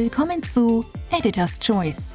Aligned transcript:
Willkommen 0.00 0.44
zu 0.44 0.84
Editor's 1.10 1.58
Choice, 1.58 2.14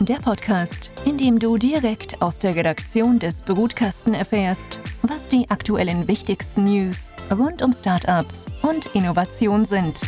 der 0.00 0.16
Podcast, 0.16 0.90
in 1.06 1.16
dem 1.16 1.38
du 1.38 1.56
direkt 1.56 2.20
aus 2.20 2.38
der 2.38 2.54
Redaktion 2.54 3.18
des 3.18 3.40
Brutkasten 3.40 4.12
erfährst, 4.12 4.78
was 5.00 5.26
die 5.26 5.48
aktuellen 5.48 6.08
wichtigsten 6.08 6.64
News 6.64 7.10
rund 7.30 7.62
um 7.62 7.72
Startups 7.72 8.44
und 8.60 8.94
Innovation 8.94 9.64
sind. 9.64 10.02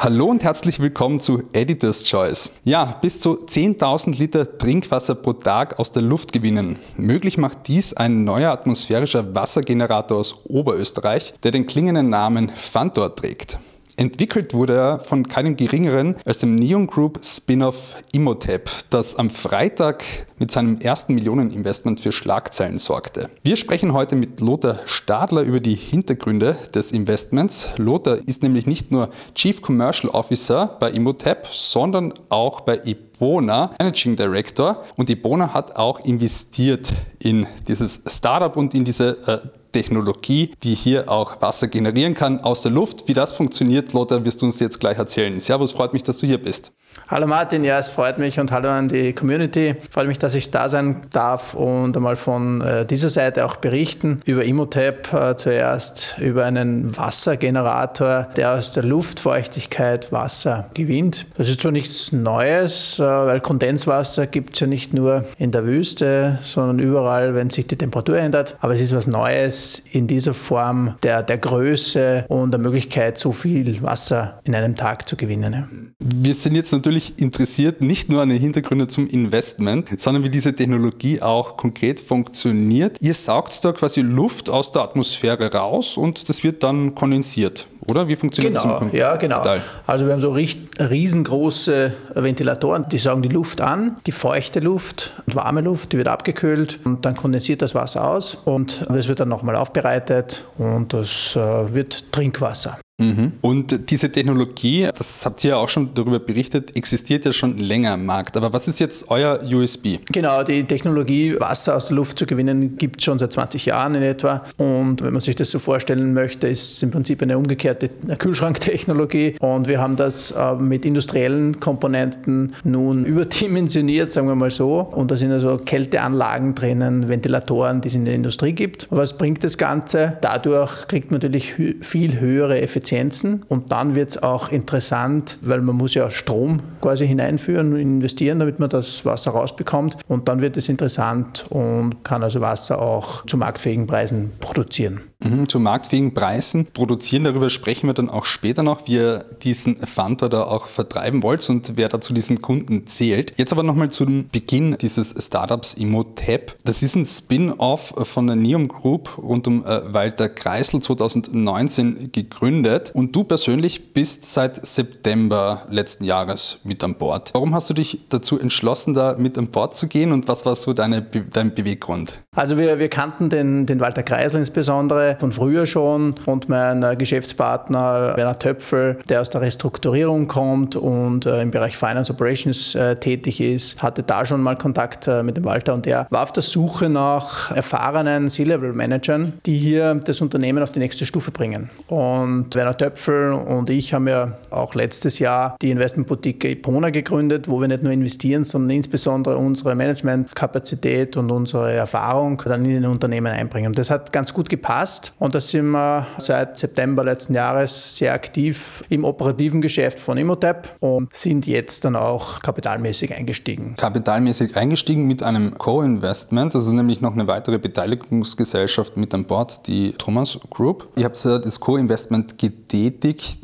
Hallo 0.00 0.26
und 0.26 0.42
herzlich 0.42 0.80
willkommen 0.80 1.20
zu 1.20 1.44
Editor's 1.52 2.02
Choice. 2.02 2.50
Ja, 2.64 2.98
bis 3.00 3.20
zu 3.20 3.34
10.000 3.34 4.18
Liter 4.18 4.58
Trinkwasser 4.58 5.14
pro 5.14 5.32
Tag 5.32 5.78
aus 5.78 5.92
der 5.92 6.02
Luft 6.02 6.32
gewinnen. 6.32 6.76
Möglich 6.96 7.38
macht 7.38 7.68
dies 7.68 7.94
ein 7.94 8.24
neuer 8.24 8.50
atmosphärischer 8.50 9.32
Wassergenerator 9.32 10.18
aus 10.18 10.44
Oberösterreich, 10.46 11.34
der 11.44 11.52
den 11.52 11.68
klingenden 11.68 12.10
Namen 12.10 12.48
Fantor 12.48 13.14
trägt. 13.14 13.60
Entwickelt 13.98 14.52
wurde 14.52 14.74
er 14.74 15.00
von 15.00 15.26
keinem 15.26 15.56
geringeren 15.56 16.16
als 16.26 16.36
dem 16.38 16.54
Neon 16.54 16.86
Group 16.86 17.24
Spin-off 17.24 17.94
Imhotep, 18.12 18.70
das 18.90 19.16
am 19.16 19.30
Freitag 19.30 20.04
mit 20.38 20.50
seinem 20.50 20.78
ersten 20.78 21.14
Millioneninvestment 21.14 22.00
für 22.00 22.12
Schlagzeilen 22.12 22.78
sorgte. 22.78 23.30
Wir 23.42 23.56
sprechen 23.56 23.92
heute 23.92 24.16
mit 24.16 24.40
Lothar 24.40 24.78
Stadler 24.86 25.42
über 25.42 25.60
die 25.60 25.74
Hintergründe 25.74 26.56
des 26.74 26.92
Investments. 26.92 27.68
Lothar 27.76 28.18
ist 28.26 28.42
nämlich 28.42 28.66
nicht 28.66 28.92
nur 28.92 29.10
Chief 29.34 29.62
Commercial 29.62 30.12
Officer 30.12 30.76
bei 30.80 30.90
Imhotep, 30.90 31.46
sondern 31.50 32.14
auch 32.28 32.60
bei 32.62 32.80
Ibona, 32.84 33.72
Managing 33.78 34.16
Director. 34.16 34.84
Und 34.96 35.10
Ibona 35.10 35.54
hat 35.54 35.76
auch 35.76 36.00
investiert 36.00 36.92
in 37.18 37.46
dieses 37.66 38.02
Startup 38.06 38.56
und 38.56 38.74
in 38.74 38.84
diese 38.84 39.16
äh, 39.26 39.38
Technologie, 39.72 40.54
die 40.62 40.74
hier 40.74 41.10
auch 41.10 41.42
Wasser 41.42 41.68
generieren 41.68 42.14
kann 42.14 42.40
aus 42.40 42.62
der 42.62 42.72
Luft. 42.72 43.08
Wie 43.08 43.12
das 43.12 43.34
funktioniert, 43.34 43.92
Lothar, 43.92 44.24
wirst 44.24 44.40
du 44.40 44.46
uns 44.46 44.58
jetzt 44.58 44.80
gleich 44.80 44.96
erzählen. 44.96 45.38
Servus, 45.38 45.72
freut 45.72 45.92
mich, 45.92 46.02
dass 46.02 46.16
du 46.18 46.26
hier 46.26 46.38
bist. 46.38 46.72
Hallo 47.08 47.28
Martin, 47.28 47.62
ja, 47.62 47.78
es 47.78 47.88
freut 47.88 48.18
mich 48.18 48.40
und 48.40 48.50
hallo 48.50 48.68
an 48.68 48.88
die 48.88 49.12
Community. 49.12 49.76
Freut 49.90 50.08
mich, 50.08 50.18
dass 50.18 50.34
ich 50.34 50.50
da 50.50 50.68
sein 50.68 51.02
darf 51.12 51.54
und 51.54 51.96
einmal 51.96 52.16
von 52.16 52.62
äh, 52.62 52.84
dieser 52.84 53.10
Seite 53.10 53.46
auch 53.46 53.56
berichten 53.56 54.20
über 54.24 54.44
Imhotep 54.44 55.12
äh, 55.12 55.36
zuerst, 55.36 56.16
über 56.18 56.44
einen 56.44 56.96
Wassergenerator, 56.96 58.28
der 58.34 58.54
aus 58.54 58.72
der 58.72 58.82
Luftfeuchtigkeit 58.82 60.10
Wasser 60.10 60.68
gewinnt. 60.74 61.26
Das 61.36 61.48
ist 61.48 61.60
zwar 61.60 61.70
nichts 61.70 62.10
Neues, 62.10 62.98
äh, 62.98 63.04
weil 63.04 63.40
Kondenswasser 63.40 64.26
gibt 64.26 64.54
es 64.54 64.60
ja 64.60 64.66
nicht 64.66 64.92
nur 64.92 65.24
in 65.38 65.52
der 65.52 65.64
Wüste, 65.64 66.40
sondern 66.42 66.80
überall, 66.80 67.36
wenn 67.36 67.50
sich 67.50 67.68
die 67.68 67.76
Temperatur 67.76 68.18
ändert. 68.18 68.56
Aber 68.58 68.74
es 68.74 68.80
ist 68.80 68.94
was 68.96 69.06
Neues 69.06 69.80
in 69.92 70.08
dieser 70.08 70.34
Form 70.34 70.96
der, 71.04 71.22
der 71.22 71.38
Größe 71.38 72.24
und 72.26 72.50
der 72.50 72.58
Möglichkeit, 72.58 73.16
so 73.16 73.30
viel 73.30 73.80
Wasser 73.80 74.40
in 74.42 74.56
einem 74.56 74.74
Tag 74.74 75.08
zu 75.08 75.14
gewinnen. 75.14 75.94
Wir 76.00 76.34
sind 76.34 76.56
jetzt 76.56 76.72
natürlich 76.72 76.85
interessiert 77.16 77.80
nicht 77.80 78.08
nur 78.08 78.22
an 78.22 78.28
den 78.28 78.38
Hintergründen 78.38 78.88
zum 78.88 79.08
Investment, 79.08 79.88
sondern 80.00 80.24
wie 80.24 80.30
diese 80.30 80.54
Technologie 80.54 81.20
auch 81.22 81.56
konkret 81.56 82.00
funktioniert. 82.00 82.96
Ihr 83.00 83.14
saugt 83.14 83.64
da 83.64 83.72
quasi 83.72 84.00
Luft 84.00 84.50
aus 84.50 84.72
der 84.72 84.82
Atmosphäre 84.82 85.52
raus 85.52 85.96
und 85.96 86.28
das 86.28 86.44
wird 86.44 86.62
dann 86.62 86.94
kondensiert 86.94 87.66
oder? 87.88 88.08
Wie 88.08 88.16
funktioniert 88.16 88.60
genau, 88.60 88.80
das? 88.80 88.82
Im 88.82 88.96
ja, 88.96 89.16
genau. 89.16 89.42
Teil? 89.42 89.62
Also 89.86 90.06
wir 90.06 90.12
haben 90.12 90.20
so 90.20 90.32
riesengroße 90.32 91.92
Ventilatoren, 92.14 92.88
die 92.88 92.98
saugen 92.98 93.22
die 93.22 93.28
Luft 93.28 93.60
an, 93.60 93.96
die 94.06 94.12
feuchte 94.12 94.60
Luft 94.60 95.12
und 95.26 95.34
warme 95.34 95.60
Luft, 95.60 95.92
die 95.92 95.98
wird 95.98 96.08
abgekühlt 96.08 96.80
und 96.84 97.04
dann 97.04 97.14
kondensiert 97.14 97.62
das 97.62 97.74
Wasser 97.74 98.08
aus 98.08 98.34
und 98.44 98.86
das 98.88 99.08
wird 99.08 99.20
dann 99.20 99.28
nochmal 99.28 99.56
aufbereitet 99.56 100.44
und 100.58 100.92
das 100.92 101.36
äh, 101.36 101.74
wird 101.74 102.12
Trinkwasser. 102.12 102.78
Mhm. 102.98 103.32
Und 103.42 103.90
diese 103.90 104.10
Technologie, 104.10 104.88
das 104.96 105.26
habt 105.26 105.44
ihr 105.44 105.50
ja 105.50 105.56
auch 105.56 105.68
schon 105.68 105.92
darüber 105.94 106.18
berichtet, 106.18 106.74
existiert 106.76 107.26
ja 107.26 107.32
schon 107.32 107.58
länger 107.58 107.94
im 107.94 108.06
Markt. 108.06 108.36
Aber 108.38 108.52
was 108.54 108.68
ist 108.68 108.80
jetzt 108.80 109.10
euer 109.10 109.40
USB? 109.44 109.98
Genau, 110.10 110.42
die 110.42 110.64
Technologie, 110.64 111.36
Wasser 111.38 111.76
aus 111.76 111.88
der 111.88 111.96
Luft 111.96 112.18
zu 112.18 112.24
gewinnen, 112.24 112.78
gibt 112.78 113.00
es 113.00 113.04
schon 113.04 113.18
seit 113.18 113.32
20 113.32 113.66
Jahren 113.66 113.96
in 113.96 114.02
etwa. 114.02 114.44
Und 114.56 115.02
wenn 115.02 115.12
man 115.12 115.20
sich 115.20 115.36
das 115.36 115.50
so 115.50 115.58
vorstellen 115.58 116.14
möchte, 116.14 116.48
ist 116.48 116.76
es 116.76 116.82
im 116.82 116.90
Prinzip 116.90 117.20
eine 117.20 117.36
umgekehrte 117.36 117.90
Kühlschranktechnologie. 118.18 119.36
Und 119.40 119.68
wir 119.68 119.78
haben 119.78 119.96
das 119.96 120.30
äh, 120.30 120.54
mit 120.54 120.86
industriellen 120.86 121.60
Komponenten 121.60 122.54
nun 122.64 123.04
überdimensioniert, 123.04 124.10
sagen 124.10 124.26
wir 124.26 124.36
mal 124.36 124.50
so. 124.50 124.80
Und 124.80 125.10
da 125.10 125.16
sind 125.16 125.32
also 125.32 125.58
Kälteanlagen 125.58 126.54
drinnen, 126.54 127.08
Ventilatoren, 127.08 127.82
die 127.82 127.88
es 127.88 127.94
in 127.94 128.06
der 128.06 128.14
Industrie 128.14 128.54
gibt. 128.54 128.88
Was 128.88 129.18
bringt 129.18 129.44
das 129.44 129.58
Ganze? 129.58 130.16
Dadurch 130.22 130.88
kriegt 130.88 131.10
man 131.10 131.20
natürlich 131.20 131.54
viel 131.82 132.20
höhere 132.20 132.62
Effizienz 132.62 132.85
Effizienzen 132.86 133.44
und 133.48 133.72
dann 133.72 133.94
wird 133.94 134.10
es 134.10 134.22
auch 134.22 134.50
interessant, 134.50 135.38
weil 135.42 135.60
man 135.60 135.76
muss 135.76 135.94
ja 135.94 136.10
Strom 136.10 136.60
quasi 136.80 137.06
hineinführen 137.06 137.72
und 137.72 137.80
investieren, 137.80 138.38
damit 138.38 138.60
man 138.60 138.70
das 138.70 139.04
Wasser 139.04 139.32
rausbekommt 139.32 139.96
und 140.08 140.28
dann 140.28 140.40
wird 140.40 140.56
es 140.56 140.68
interessant 140.68 141.46
und 141.50 142.04
kann 142.04 142.22
also 142.22 142.40
Wasser 142.40 142.80
auch 142.80 143.26
zu 143.26 143.36
marktfähigen 143.36 143.86
Preisen 143.86 144.32
produzieren. 144.40 145.00
Mhm, 145.24 145.48
zu 145.48 145.58
marktfähigen 145.58 146.12
Preisen 146.12 146.66
produzieren, 146.66 147.24
darüber 147.24 147.48
sprechen 147.48 147.86
wir 147.86 147.94
dann 147.94 148.10
auch 148.10 148.26
später 148.26 148.62
noch, 148.62 148.86
wie 148.86 148.96
ihr 148.96 149.24
diesen 149.42 149.78
Fanta 149.78 150.28
da 150.28 150.44
auch 150.44 150.66
vertreiben 150.66 151.22
wollt 151.22 151.48
und 151.48 151.76
wer 151.76 151.88
da 151.88 152.00
zu 152.00 152.12
diesen 152.12 152.42
Kunden 152.42 152.86
zählt. 152.86 153.32
Jetzt 153.38 153.52
aber 153.52 153.62
nochmal 153.62 153.90
zum 153.90 154.28
Beginn 154.28 154.76
dieses 154.78 155.14
Startups 155.18 155.74
Imotep. 155.74 156.56
Das 156.64 156.82
ist 156.82 156.96
ein 156.96 157.06
Spin-off 157.06 157.94
von 158.02 158.26
der 158.26 158.36
Neum 158.36 158.68
Group 158.68 159.16
rund 159.16 159.46
um 159.48 159.64
äh, 159.64 159.92
Walter 159.92 160.28
Kreisel 160.28 160.80
2019 160.80 162.12
gegründet 162.12 162.75
und 162.94 163.14
du 163.14 163.24
persönlich 163.24 163.92
bist 163.92 164.24
seit 164.26 164.64
September 164.64 165.66
letzten 165.70 166.04
Jahres 166.04 166.60
mit 166.64 166.82
an 166.84 166.96
Bord. 166.96 167.30
Warum 167.34 167.54
hast 167.54 167.70
du 167.70 167.74
dich 167.74 168.00
dazu 168.08 168.38
entschlossen, 168.38 168.94
da 168.94 169.16
mit 169.18 169.38
an 169.38 169.48
Bord 169.48 169.74
zu 169.74 169.88
gehen 169.88 170.12
und 170.12 170.28
was 170.28 170.46
war 170.46 170.56
so 170.56 170.72
deine, 170.72 171.02
dein 171.02 171.54
Beweggrund? 171.54 172.18
Also 172.34 172.58
wir, 172.58 172.78
wir 172.78 172.88
kannten 172.88 173.28
den, 173.28 173.66
den 173.66 173.80
Walter 173.80 174.02
Kreisel 174.02 174.40
insbesondere 174.40 175.16
von 175.18 175.32
früher 175.32 175.66
schon 175.66 176.14
und 176.26 176.48
mein 176.48 176.82
äh, 176.82 176.96
Geschäftspartner 176.96 178.14
Werner 178.16 178.38
Töpfel, 178.38 178.98
der 179.08 179.20
aus 179.20 179.30
der 179.30 179.40
Restrukturierung 179.40 180.26
kommt 180.26 180.76
und 180.76 181.26
äh, 181.26 181.42
im 181.42 181.50
Bereich 181.50 181.76
Finance 181.76 182.12
Operations 182.12 182.74
äh, 182.74 182.96
tätig 182.96 183.40
ist, 183.40 183.82
hatte 183.82 184.02
da 184.02 184.26
schon 184.26 184.42
mal 184.42 184.56
Kontakt 184.56 185.06
mit 185.22 185.36
dem 185.36 185.44
Walter 185.44 185.74
und 185.74 185.86
er 185.86 186.06
war 186.10 186.22
auf 186.22 186.32
der 186.32 186.42
Suche 186.42 186.88
nach 186.88 187.50
erfahrenen 187.50 188.30
C-Level-Managern, 188.30 189.34
die 189.44 189.56
hier 189.56 189.94
das 189.94 190.20
Unternehmen 190.20 190.62
auf 190.62 190.72
die 190.72 190.78
nächste 190.78 191.06
Stufe 191.06 191.30
bringen. 191.30 191.70
Und 191.88 192.54
Werner 192.54 192.65
Töpfel 192.74 193.32
und 193.32 193.70
ich 193.70 193.92
haben 193.92 194.08
ja 194.08 194.38
auch 194.50 194.74
letztes 194.74 195.18
Jahr 195.18 195.56
die 195.60 195.70
Investmentboutique 195.70 196.44
Ipona 196.44 196.90
gegründet, 196.90 197.48
wo 197.48 197.60
wir 197.60 197.68
nicht 197.68 197.82
nur 197.82 197.92
investieren, 197.92 198.44
sondern 198.44 198.76
insbesondere 198.76 199.36
unsere 199.36 199.74
Managementkapazität 199.74 201.16
und 201.16 201.30
unsere 201.30 201.72
Erfahrung 201.72 202.42
dann 202.44 202.64
in 202.64 202.82
den 202.82 202.86
Unternehmen 202.86 203.32
einbringen. 203.32 203.72
Das 203.72 203.90
hat 203.90 204.12
ganz 204.12 204.32
gut 204.32 204.48
gepasst 204.48 204.76
passt. 204.86 205.12
Und 205.18 205.34
da 205.34 205.40
sind 205.40 205.70
wir 205.70 206.06
seit 206.18 206.58
September 206.58 207.04
letzten 207.04 207.34
Jahres 207.34 207.96
sehr 207.96 208.12
aktiv 208.12 208.84
im 208.88 209.04
operativen 209.04 209.60
Geschäft 209.60 209.98
von 209.98 210.18
Immotep 210.18 210.76
und 210.80 211.14
sind 211.14 211.46
jetzt 211.46 211.84
dann 211.84 211.96
auch 211.96 212.40
kapitalmäßig 212.40 213.14
eingestiegen. 213.14 213.74
Kapitalmäßig 213.76 214.56
eingestiegen 214.56 215.06
mit 215.06 215.22
einem 215.22 215.56
Co-Investment. 215.58 216.54
Das 216.54 216.66
ist 216.66 216.72
nämlich 216.72 217.00
noch 217.00 217.12
eine 217.12 217.26
weitere 217.26 217.58
Beteiligungsgesellschaft 217.58 218.96
mit 218.96 219.14
an 219.14 219.24
Bord, 219.24 219.66
die 219.66 219.92
Thomas 219.92 220.38
Group. 220.50 220.88
Ihr 220.96 221.04
habt 221.04 221.24
das 221.24 221.60
Co-Investment 221.60 222.38
getätigt, 222.38 222.55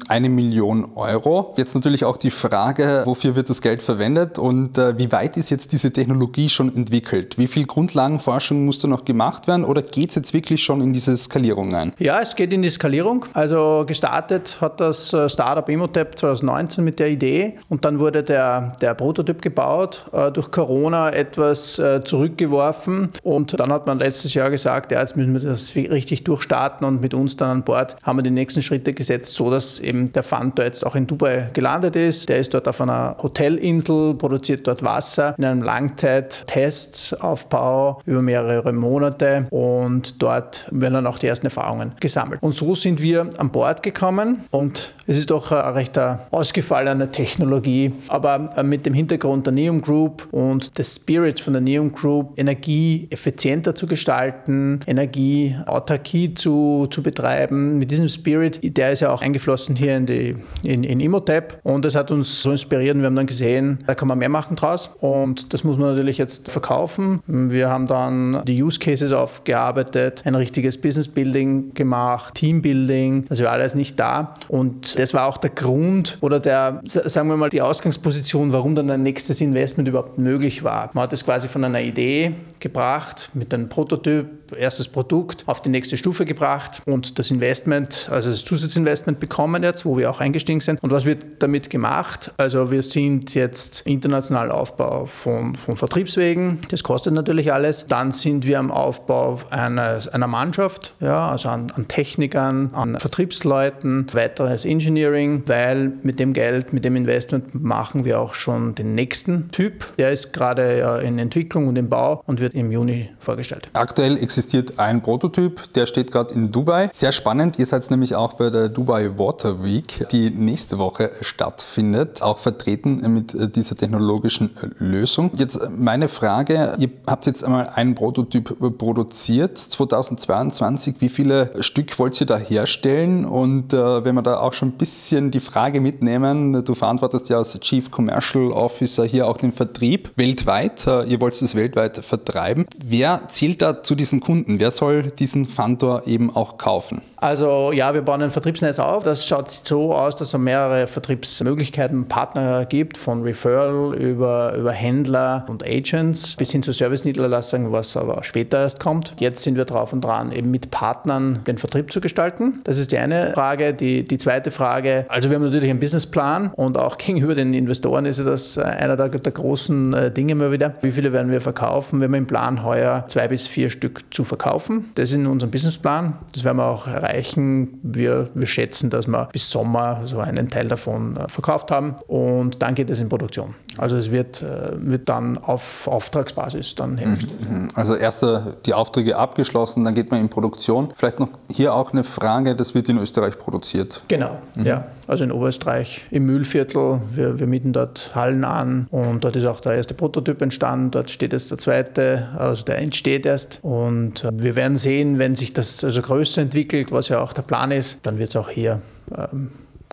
eine 0.08 0.28
Million 0.28 0.92
Euro. 0.94 1.54
Jetzt 1.56 1.74
natürlich 1.74 2.04
auch 2.04 2.16
die 2.16 2.30
Frage, 2.30 3.02
wofür 3.06 3.34
wird 3.34 3.48
das 3.48 3.62
Geld 3.62 3.82
verwendet 3.82 4.38
und 4.38 4.78
äh, 4.78 4.98
wie 4.98 5.10
weit 5.10 5.36
ist 5.36 5.50
jetzt 5.50 5.72
diese 5.72 5.90
Technologie 5.90 6.48
schon 6.48 6.74
entwickelt? 6.74 7.38
Wie 7.38 7.46
viel 7.46 7.66
Grundlagenforschung 7.66 8.64
muss 8.64 8.78
da 8.80 8.88
noch 8.88 9.04
gemacht 9.04 9.48
werden 9.48 9.64
oder 9.64 9.82
geht 9.82 10.10
es 10.10 10.16
jetzt 10.16 10.34
wirklich 10.34 10.62
schon 10.62 10.82
in 10.82 10.92
dieses 10.92 11.24
Skalierung 11.24 11.72
ein? 11.74 11.92
Ja, 11.98 12.20
es 12.20 12.36
geht 12.36 12.52
in 12.52 12.62
die 12.62 12.70
Skalierung. 12.70 13.24
Also 13.32 13.84
gestartet 13.86 14.58
hat 14.60 14.80
das 14.80 15.12
äh, 15.12 15.28
Startup 15.28 15.68
Emotep 15.68 16.18
2019 16.18 16.84
mit 16.84 16.98
der 16.98 17.10
Idee 17.10 17.54
und 17.68 17.84
dann 17.84 17.98
wurde 17.98 18.22
der, 18.22 18.72
der 18.80 18.94
Prototyp 18.94 19.40
gebaut, 19.40 20.06
äh, 20.12 20.30
durch 20.30 20.50
Corona 20.50 21.10
etwas 21.10 21.78
äh, 21.78 22.02
zurückgeworfen 22.04 23.10
und 23.22 23.58
dann 23.58 23.72
hat 23.72 23.86
man 23.86 23.98
letztes 23.98 24.34
Jahr 24.34 24.50
gesagt, 24.50 24.92
ja, 24.92 25.00
jetzt 25.00 25.16
müssen 25.16 25.32
wir 25.32 25.40
das 25.40 25.74
richtig 25.74 26.24
durchstarten 26.24 26.86
und 26.86 27.00
mit 27.00 27.14
uns 27.14 27.36
dann 27.36 27.50
an 27.50 27.62
Bord 27.64 27.96
haben 28.02 28.18
wir 28.18 28.22
die 28.22 28.30
nächsten 28.30 28.62
Schritte 28.62 28.92
gesetzt, 29.02 29.34
so 29.34 29.50
dass 29.50 29.80
eben 29.80 30.10
der 30.12 30.22
Fund 30.22 30.56
da 30.58 30.64
jetzt 30.64 30.86
auch 30.86 30.94
in 30.94 31.06
Dubai 31.06 31.50
gelandet 31.52 31.96
ist. 31.96 32.26
Der 32.28 32.38
ist 32.38 32.54
dort 32.54 32.68
auf 32.68 32.80
einer 32.80 33.16
Hotelinsel, 33.22 34.14
produziert 34.14 34.66
dort 34.66 34.82
Wasser 34.82 35.34
in 35.38 35.44
einem 35.44 35.62
Langzeit-Testaufbau 35.62 38.00
über 38.06 38.22
mehrere 38.22 38.72
Monate 38.72 39.46
und 39.50 40.22
dort 40.22 40.64
werden 40.70 40.94
dann 40.94 41.06
auch 41.06 41.18
die 41.18 41.26
ersten 41.26 41.44
Erfahrungen 41.46 41.92
gesammelt. 42.00 42.42
Und 42.42 42.54
so 42.54 42.74
sind 42.74 43.02
wir 43.02 43.28
an 43.38 43.50
Bord 43.50 43.82
gekommen 43.82 44.44
und 44.50 44.94
es 45.06 45.18
ist 45.18 45.30
doch 45.30 45.50
eine 45.50 45.74
recht 45.74 45.98
ausgefallene 46.30 47.10
Technologie, 47.10 47.92
aber 48.08 48.62
mit 48.62 48.86
dem 48.86 48.94
Hintergrund 48.94 49.46
der 49.46 49.52
Neum 49.52 49.82
Group 49.82 50.28
und 50.30 50.78
des 50.78 50.94
Spirit 50.96 51.40
von 51.40 51.52
der 51.54 51.62
Neum 51.62 51.92
Group, 51.92 52.38
Energie 52.38 53.08
effizienter 53.10 53.74
zu 53.74 53.86
gestalten, 53.86 54.80
Energieautarkie 54.86 56.34
zu, 56.34 56.86
zu 56.90 57.02
betreiben. 57.02 57.78
Mit 57.78 57.90
diesem 57.90 58.08
Spirit, 58.08 58.60
der 58.76 58.91
ist 58.92 59.00
ja 59.00 59.12
auch 59.12 59.22
eingeflossen 59.22 59.76
hier 59.76 59.96
in, 59.96 60.06
die, 60.06 60.36
in, 60.62 60.84
in 60.84 61.00
Imhotep 61.00 61.58
und 61.62 61.84
das 61.84 61.94
hat 61.94 62.10
uns 62.10 62.42
so 62.42 62.50
inspiriert. 62.50 62.96
Wir 62.96 63.06
haben 63.06 63.16
dann 63.16 63.26
gesehen, 63.26 63.82
da 63.86 63.94
kann 63.94 64.08
man 64.08 64.18
mehr 64.18 64.28
machen 64.28 64.56
draus 64.56 64.90
und 65.00 65.52
das 65.52 65.64
muss 65.64 65.78
man 65.78 65.90
natürlich 65.90 66.18
jetzt 66.18 66.50
verkaufen. 66.50 67.20
Wir 67.26 67.68
haben 67.68 67.86
dann 67.86 68.42
die 68.46 68.62
Use 68.62 68.78
Cases 68.78 69.12
aufgearbeitet, 69.12 70.22
ein 70.24 70.34
richtiges 70.34 70.80
Business 70.80 71.08
Building 71.08 71.74
gemacht, 71.74 72.34
Teambuilding, 72.34 73.26
das 73.28 73.42
war 73.42 73.50
alles 73.50 73.74
nicht 73.74 73.98
da 73.98 74.34
und 74.48 74.98
das 74.98 75.14
war 75.14 75.26
auch 75.26 75.38
der 75.38 75.50
Grund 75.50 76.18
oder 76.20 76.40
der, 76.40 76.80
sagen 76.86 77.28
wir 77.28 77.36
mal, 77.36 77.48
die 77.48 77.62
Ausgangsposition, 77.62 78.52
warum 78.52 78.74
dann 78.74 78.90
ein 78.90 79.02
nächstes 79.02 79.40
Investment 79.40 79.88
überhaupt 79.88 80.18
möglich 80.18 80.62
war. 80.62 80.90
Man 80.92 81.04
hat 81.04 81.12
es 81.12 81.24
quasi 81.24 81.48
von 81.48 81.64
einer 81.64 81.80
Idee 81.80 82.34
gebracht 82.60 83.30
mit 83.34 83.52
einem 83.52 83.68
Prototyp, 83.68 84.26
erstes 84.56 84.88
Produkt 84.88 85.44
auf 85.46 85.62
die 85.62 85.68
nächste 85.68 85.96
Stufe 85.96 86.24
gebracht 86.24 86.82
und 86.84 87.18
das 87.18 87.30
Investment, 87.30 88.08
also 88.10 88.30
das 88.30 88.44
Zusatzinvestment 88.44 89.20
bekommen 89.20 89.62
jetzt, 89.62 89.84
wo 89.84 89.98
wir 89.98 90.10
auch 90.10 90.20
eingestiegen 90.20 90.60
sind. 90.60 90.82
Und 90.82 90.90
was 90.90 91.04
wird 91.04 91.24
damit 91.40 91.70
gemacht? 91.70 92.32
Also 92.36 92.70
wir 92.70 92.82
sind 92.82 93.34
jetzt 93.34 93.82
international 93.86 94.50
Aufbau 94.50 95.06
von, 95.06 95.56
von 95.56 95.76
Vertriebswegen, 95.76 96.60
das 96.70 96.82
kostet 96.82 97.14
natürlich 97.14 97.52
alles. 97.52 97.86
Dann 97.86 98.12
sind 98.12 98.46
wir 98.46 98.58
am 98.58 98.70
Aufbau 98.70 99.40
einer, 99.50 100.00
einer 100.12 100.26
Mannschaft, 100.26 100.94
ja, 101.00 101.30
also 101.30 101.48
an, 101.48 101.70
an 101.74 101.88
Technikern, 101.88 102.70
an 102.72 102.98
Vertriebsleuten, 102.98 104.06
weiteres 104.12 104.64
Engineering, 104.64 105.42
weil 105.46 105.92
mit 106.02 106.18
dem 106.18 106.32
Geld, 106.32 106.72
mit 106.72 106.84
dem 106.84 106.96
Investment 106.96 107.54
machen 107.54 108.04
wir 108.04 108.20
auch 108.20 108.34
schon 108.34 108.74
den 108.74 108.94
nächsten 108.94 109.50
Typ. 109.50 109.96
Der 109.96 110.10
ist 110.12 110.32
gerade 110.32 110.78
ja 110.78 110.98
in 110.98 111.18
Entwicklung 111.18 111.68
und 111.68 111.76
im 111.76 111.88
Bau 111.88 112.22
und 112.26 112.40
wird 112.40 112.54
im 112.54 112.70
Juni 112.72 113.10
vorgestellt. 113.18 113.68
Aktuell 113.72 114.16
existiert 114.16 114.41
existiert 114.42 114.80
ein 114.80 115.02
Prototyp, 115.02 115.72
der 115.74 115.86
steht 115.86 116.10
gerade 116.10 116.34
in 116.34 116.50
Dubai. 116.50 116.90
Sehr 116.92 117.12
spannend, 117.12 117.60
ihr 117.60 117.66
seid 117.66 117.88
nämlich 117.92 118.16
auch 118.16 118.32
bei 118.32 118.50
der 118.50 118.68
Dubai 118.68 119.16
Water 119.16 119.62
Week, 119.62 120.04
die 120.10 120.30
nächste 120.30 120.78
Woche 120.78 121.12
stattfindet, 121.20 122.22
auch 122.22 122.38
vertreten 122.38 123.00
mit 123.14 123.34
äh, 123.34 123.48
dieser 123.48 123.76
technologischen 123.76 124.56
äh, 124.56 124.66
Lösung. 124.78 125.30
Jetzt 125.34 125.56
äh, 125.56 125.68
meine 125.70 126.08
Frage, 126.08 126.74
ihr 126.78 126.90
habt 127.06 127.26
jetzt 127.26 127.44
einmal 127.44 127.68
einen 127.68 127.94
Prototyp 127.94 128.56
produziert, 128.78 129.56
2022, 129.58 130.96
wie 130.98 131.08
viele 131.08 131.52
Stück 131.60 131.96
wollt 132.00 132.20
ihr 132.20 132.26
da 132.26 132.36
herstellen? 132.36 133.24
Und 133.24 133.72
äh, 133.72 134.04
wenn 134.04 134.16
wir 134.16 134.22
da 134.22 134.40
auch 134.40 134.54
schon 134.54 134.70
ein 134.70 134.78
bisschen 134.78 135.30
die 135.30 135.40
Frage 135.40 135.80
mitnehmen, 135.80 136.64
du 136.64 136.74
verantwortest 136.74 137.28
ja 137.28 137.38
als 137.38 137.58
Chief 137.60 137.92
Commercial 137.92 138.50
Officer 138.50 139.04
hier 139.04 139.28
auch 139.28 139.36
den 139.36 139.52
Vertrieb 139.52 140.10
weltweit, 140.16 140.84
ihr 140.86 141.20
wollt 141.20 141.40
es 141.40 141.54
weltweit 141.54 141.98
vertreiben. 141.98 142.66
Wer 142.84 143.28
zählt 143.28 143.62
da 143.62 143.84
zu 143.84 143.94
diesen 143.94 144.18
Kunden? 144.18 144.31
Kunden? 144.32 144.58
Wer 144.60 144.70
soll 144.70 145.02
diesen 145.10 145.44
Fantor 145.44 146.04
eben 146.06 146.34
auch 146.34 146.56
kaufen? 146.56 147.02
Also 147.18 147.70
ja, 147.70 147.92
wir 147.92 148.00
bauen 148.00 148.22
ein 148.22 148.30
Vertriebsnetz 148.30 148.78
auf. 148.78 149.04
Das 149.04 149.26
schaut 149.26 149.50
so 149.50 149.94
aus, 149.94 150.16
dass 150.16 150.32
es 150.32 150.40
mehrere 150.40 150.86
Vertriebsmöglichkeiten, 150.86 152.06
Partner 152.06 152.64
gibt, 152.64 152.96
von 152.96 153.24
Referral 153.24 153.94
über, 153.94 154.54
über 154.54 154.72
Händler 154.72 155.44
und 155.48 155.62
Agents 155.68 156.34
bis 156.36 156.50
hin 156.50 156.62
zu 156.62 156.72
Service-Niederlassungen, 156.72 157.72
was 157.72 157.94
aber 157.94 158.24
später 158.24 158.62
erst 158.62 158.80
kommt. 158.80 159.14
Jetzt 159.18 159.42
sind 159.42 159.56
wir 159.56 159.66
drauf 159.66 159.92
und 159.92 160.02
dran, 160.02 160.32
eben 160.32 160.50
mit 160.50 160.70
Partnern 160.70 161.40
den 161.46 161.58
Vertrieb 161.58 161.92
zu 161.92 162.00
gestalten. 162.00 162.60
Das 162.64 162.78
ist 162.78 162.90
die 162.90 162.96
eine 162.96 163.32
Frage. 163.34 163.74
Die, 163.74 164.02
die 164.08 164.16
zweite 164.16 164.50
Frage, 164.50 165.04
also 165.08 165.28
wir 165.28 165.36
haben 165.36 165.44
natürlich 165.44 165.68
einen 165.68 165.80
Businessplan 165.80 166.52
und 166.56 166.78
auch 166.78 166.96
gegenüber 167.02 167.34
den 167.34 167.52
Investoren 167.52 168.06
ist 168.06 168.18
das 168.18 168.56
einer 168.56 168.96
der, 168.96 169.10
der 169.10 169.32
großen 169.32 169.92
äh, 169.92 170.10
Dinge 170.10 170.32
immer 170.32 170.52
wieder. 170.52 170.74
Wie 170.80 170.92
viele 170.92 171.12
werden 171.12 171.30
wir 171.30 171.42
verkaufen? 171.42 172.00
Wir 172.00 172.06
haben 172.06 172.14
im 172.14 172.26
Plan 172.26 172.64
heuer 172.64 173.04
zwei 173.08 173.28
bis 173.28 173.46
vier 173.46 173.68
Stück 173.68 174.00
zu 174.10 174.21
zu 174.24 174.28
verkaufen. 174.28 174.90
Das 174.94 175.10
ist 175.10 175.16
in 175.16 175.26
unserem 175.26 175.50
Businessplan. 175.50 176.18
Das 176.32 176.44
werden 176.44 176.58
wir 176.58 176.66
auch 176.66 176.86
erreichen. 176.86 177.78
Wir, 177.82 178.30
wir 178.34 178.46
schätzen, 178.46 178.90
dass 178.90 179.06
wir 179.06 179.28
bis 179.32 179.50
Sommer 179.50 180.02
so 180.04 180.18
einen 180.18 180.48
Teil 180.48 180.68
davon 180.68 181.16
äh, 181.16 181.28
verkauft 181.28 181.70
haben 181.70 181.96
und 182.06 182.62
dann 182.62 182.74
geht 182.74 182.90
es 182.90 183.00
in 183.00 183.08
Produktion. 183.08 183.54
Also 183.78 183.96
es 183.96 184.10
wird, 184.10 184.42
äh, 184.42 184.72
wird 184.74 185.08
dann 185.08 185.38
auf 185.38 185.86
Auftragsbasis 185.88 186.74
dann 186.74 186.98
hergestellt. 186.98 187.50
Mhm, 187.50 187.62
mhm. 187.62 187.68
Also 187.74 187.94
erste 187.94 188.54
die 188.66 188.74
Aufträge 188.74 189.16
abgeschlossen, 189.16 189.84
dann 189.84 189.94
geht 189.94 190.10
man 190.10 190.20
in 190.20 190.28
Produktion. 190.28 190.92
Vielleicht 190.96 191.20
noch 191.20 191.30
hier 191.50 191.74
auch 191.74 191.92
eine 191.92 192.04
Frage, 192.04 192.54
das 192.54 192.74
wird 192.74 192.88
in 192.88 192.98
Österreich 192.98 193.38
produziert. 193.38 194.02
Genau, 194.08 194.38
mhm. 194.56 194.66
ja. 194.66 194.84
Also 195.06 195.24
in 195.24 195.32
Oberösterreich 195.32 196.06
im 196.10 196.26
Mühlviertel. 196.26 197.00
Wir, 197.12 197.38
wir 197.38 197.46
mieten 197.46 197.72
dort 197.72 198.12
Hallen 198.14 198.44
an 198.44 198.86
und 198.90 199.24
dort 199.24 199.36
ist 199.36 199.44
auch 199.46 199.60
der 199.60 199.74
erste 199.74 199.94
Prototyp 199.94 200.40
entstanden. 200.40 200.90
Dort 200.90 201.10
steht 201.10 201.32
jetzt 201.32 201.50
der 201.50 201.58
zweite, 201.58 202.28
also 202.38 202.62
der 202.64 202.78
entsteht 202.78 203.26
erst. 203.26 203.58
Und 203.62 204.24
äh, 204.24 204.30
wir 204.32 204.56
werden 204.56 204.78
sehen, 204.78 205.18
wenn 205.18 205.34
sich 205.34 205.52
das 205.52 205.82
also 205.82 206.00
größer 206.02 206.42
entwickelt, 206.42 206.92
was 206.92 207.08
ja 207.08 207.20
auch 207.20 207.32
der 207.32 207.42
Plan 207.42 207.70
ist, 207.70 207.98
dann 208.02 208.18
wird 208.18 208.30
es 208.30 208.36
auch 208.36 208.48
hier 208.48 208.80
ähm, 209.16 209.50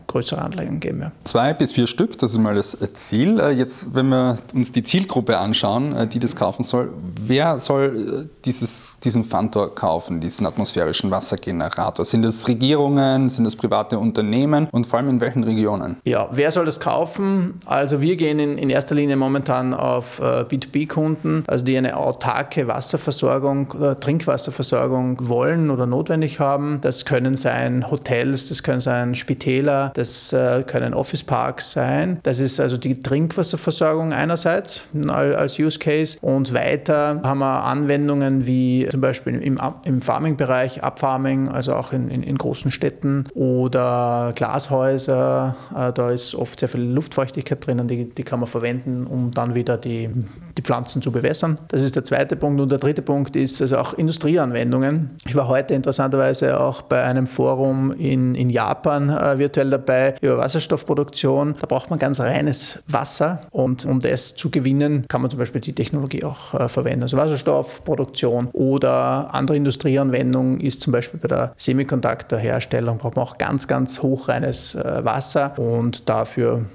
größere 0.09 0.41
Anlagen 0.41 0.79
geben. 0.79 1.01
Ja. 1.01 1.11
Zwei 1.23 1.53
bis 1.53 1.71
vier 1.71 1.87
Stück, 1.87 2.17
das 2.17 2.31
ist 2.31 2.39
mal 2.39 2.55
das 2.55 2.77
Ziel. 2.95 3.39
Äh, 3.39 3.51
jetzt, 3.51 3.95
wenn 3.95 4.09
wir 4.09 4.37
uns 4.53 4.71
die 4.71 4.83
Zielgruppe 4.83 5.37
anschauen, 5.37 5.95
äh, 5.95 6.07
die 6.07 6.19
das 6.19 6.35
kaufen 6.35 6.63
soll, 6.63 6.89
wer 7.21 7.57
soll 7.59 8.25
äh, 8.25 8.27
dieses, 8.43 8.99
diesen 8.99 9.23
Fantor 9.23 9.73
kaufen, 9.73 10.19
diesen 10.19 10.45
atmosphärischen 10.45 11.11
Wassergenerator? 11.11 12.03
Sind 12.03 12.25
das 12.25 12.47
Regierungen, 12.47 13.29
sind 13.29 13.45
das 13.45 13.55
private 13.55 13.97
Unternehmen 13.99 14.67
und 14.71 14.87
vor 14.87 14.99
allem 14.99 15.09
in 15.09 15.21
welchen 15.21 15.43
Regionen? 15.43 15.97
Ja, 16.03 16.27
wer 16.31 16.51
soll 16.51 16.65
das 16.65 16.79
kaufen? 16.79 17.61
Also 17.65 18.01
wir 18.01 18.15
gehen 18.15 18.39
in, 18.39 18.57
in 18.57 18.69
erster 18.69 18.95
Linie 18.95 19.15
momentan 19.15 19.73
auf 19.73 20.19
B2B-Kunden, 20.19 21.43
also 21.47 21.63
die 21.63 21.77
eine 21.77 21.95
autarke 21.95 22.67
Wasserversorgung 22.67 23.71
oder 23.71 23.99
Trinkwasserversorgung 23.99 25.27
wollen 25.27 25.69
oder 25.69 25.85
notwendig 25.85 26.39
haben. 26.39 26.79
Das 26.81 27.05
können 27.05 27.35
sein 27.35 27.89
Hotels, 27.91 28.49
das 28.49 28.63
können 28.63 28.81
sein 28.81 29.15
Spitäler, 29.15 29.91
das 29.99 30.31
äh, 30.31 30.63
können 30.63 30.93
Office 30.93 31.23
Parks 31.23 31.73
sein. 31.73 32.19
Das 32.23 32.39
ist 32.39 32.59
also 32.59 32.77
die 32.77 32.99
Trinkwasserversorgung 32.99 34.13
einerseits 34.13 34.83
als 35.07 35.59
Use 35.59 35.77
Case. 35.77 36.17
Und 36.21 36.53
weiter 36.53 37.19
haben 37.23 37.39
wir 37.39 37.63
Anwendungen 37.65 38.47
wie 38.47 38.87
zum 38.89 39.01
Beispiel 39.01 39.35
im, 39.35 39.59
im 39.83 40.01
Farming-Bereich, 40.01 40.83
Abfarming, 40.83 41.49
also 41.49 41.73
auch 41.73 41.91
in, 41.91 42.09
in, 42.09 42.23
in, 42.23 42.37
großen 42.37 42.71
Städten 42.71 43.25
oder 43.33 44.31
Glashäuser. 44.35 45.55
Äh, 45.75 45.91
da 45.91 46.11
ist 46.11 46.33
oft 46.33 46.59
sehr 46.59 46.69
viel 46.69 46.81
Luftfeuchtigkeit 46.81 47.65
drinnen, 47.65 47.87
die, 47.87 48.09
die 48.09 48.23
kann 48.23 48.39
man 48.39 48.47
verwenden, 48.47 49.05
um 49.05 49.31
dann 49.31 49.53
wieder 49.55 49.77
die, 49.77 50.09
die 50.57 50.61
Pflanzen 50.61 51.01
zu 51.01 51.11
bewässern. 51.11 51.59
Das 51.67 51.81
ist 51.81 51.95
der 51.95 52.05
zweite 52.05 52.37
Punkt. 52.37 52.61
Und 52.61 52.69
der 52.71 52.79
dritte 52.79 53.01
Punkt 53.01 53.35
ist 53.35 53.61
also 53.61 53.77
auch 53.77 53.93
Industrieanwendungen. 53.93 55.11
Ich 55.25 55.35
war 55.35 55.49
heute 55.49 55.73
interessanterweise 55.73 56.59
auch 56.59 56.81
bei 56.83 57.03
einem 57.03 57.27
Forum 57.27 57.91
in, 57.91 58.35
in 58.35 58.49
Japan 58.49 59.09
äh, 59.09 59.37
virtuell 59.37 59.69
dabei 59.69 59.88
dabei 59.89 60.15
über 60.21 60.37
Wasserstoffproduktion. 60.37 61.55
Da 61.59 61.67
braucht 61.67 61.89
man 61.89 61.99
ganz 61.99 62.19
reines 62.19 62.79
Wasser 62.87 63.41
und 63.51 63.85
um 63.85 63.99
das 63.99 64.35
zu 64.35 64.51
gewinnen, 64.51 65.05
kann 65.07 65.21
man 65.21 65.31
zum 65.31 65.39
Beispiel 65.39 65.61
die 65.61 65.73
Technologie 65.73 66.23
auch 66.23 66.53
äh, 66.53 66.69
verwenden. 66.69 67.03
Also 67.03 67.17
Wasserstoffproduktion 67.17 68.49
oder 68.53 69.33
andere 69.33 69.57
Industrieanwendung 69.57 70.59
ist 70.59 70.81
zum 70.81 70.93
Beispiel 70.93 71.19
bei 71.19 71.27
der 71.27 71.53
Semiconductor-Herstellung 71.57 72.97
braucht 72.99 73.15
man 73.15 73.25
auch 73.25 73.37
ganz, 73.37 73.67
ganz 73.67 74.01
hochreines 74.01 74.75
äh, 74.75 75.03
Wasser 75.03 75.57
und 75.57 76.07
dafür 76.07 76.65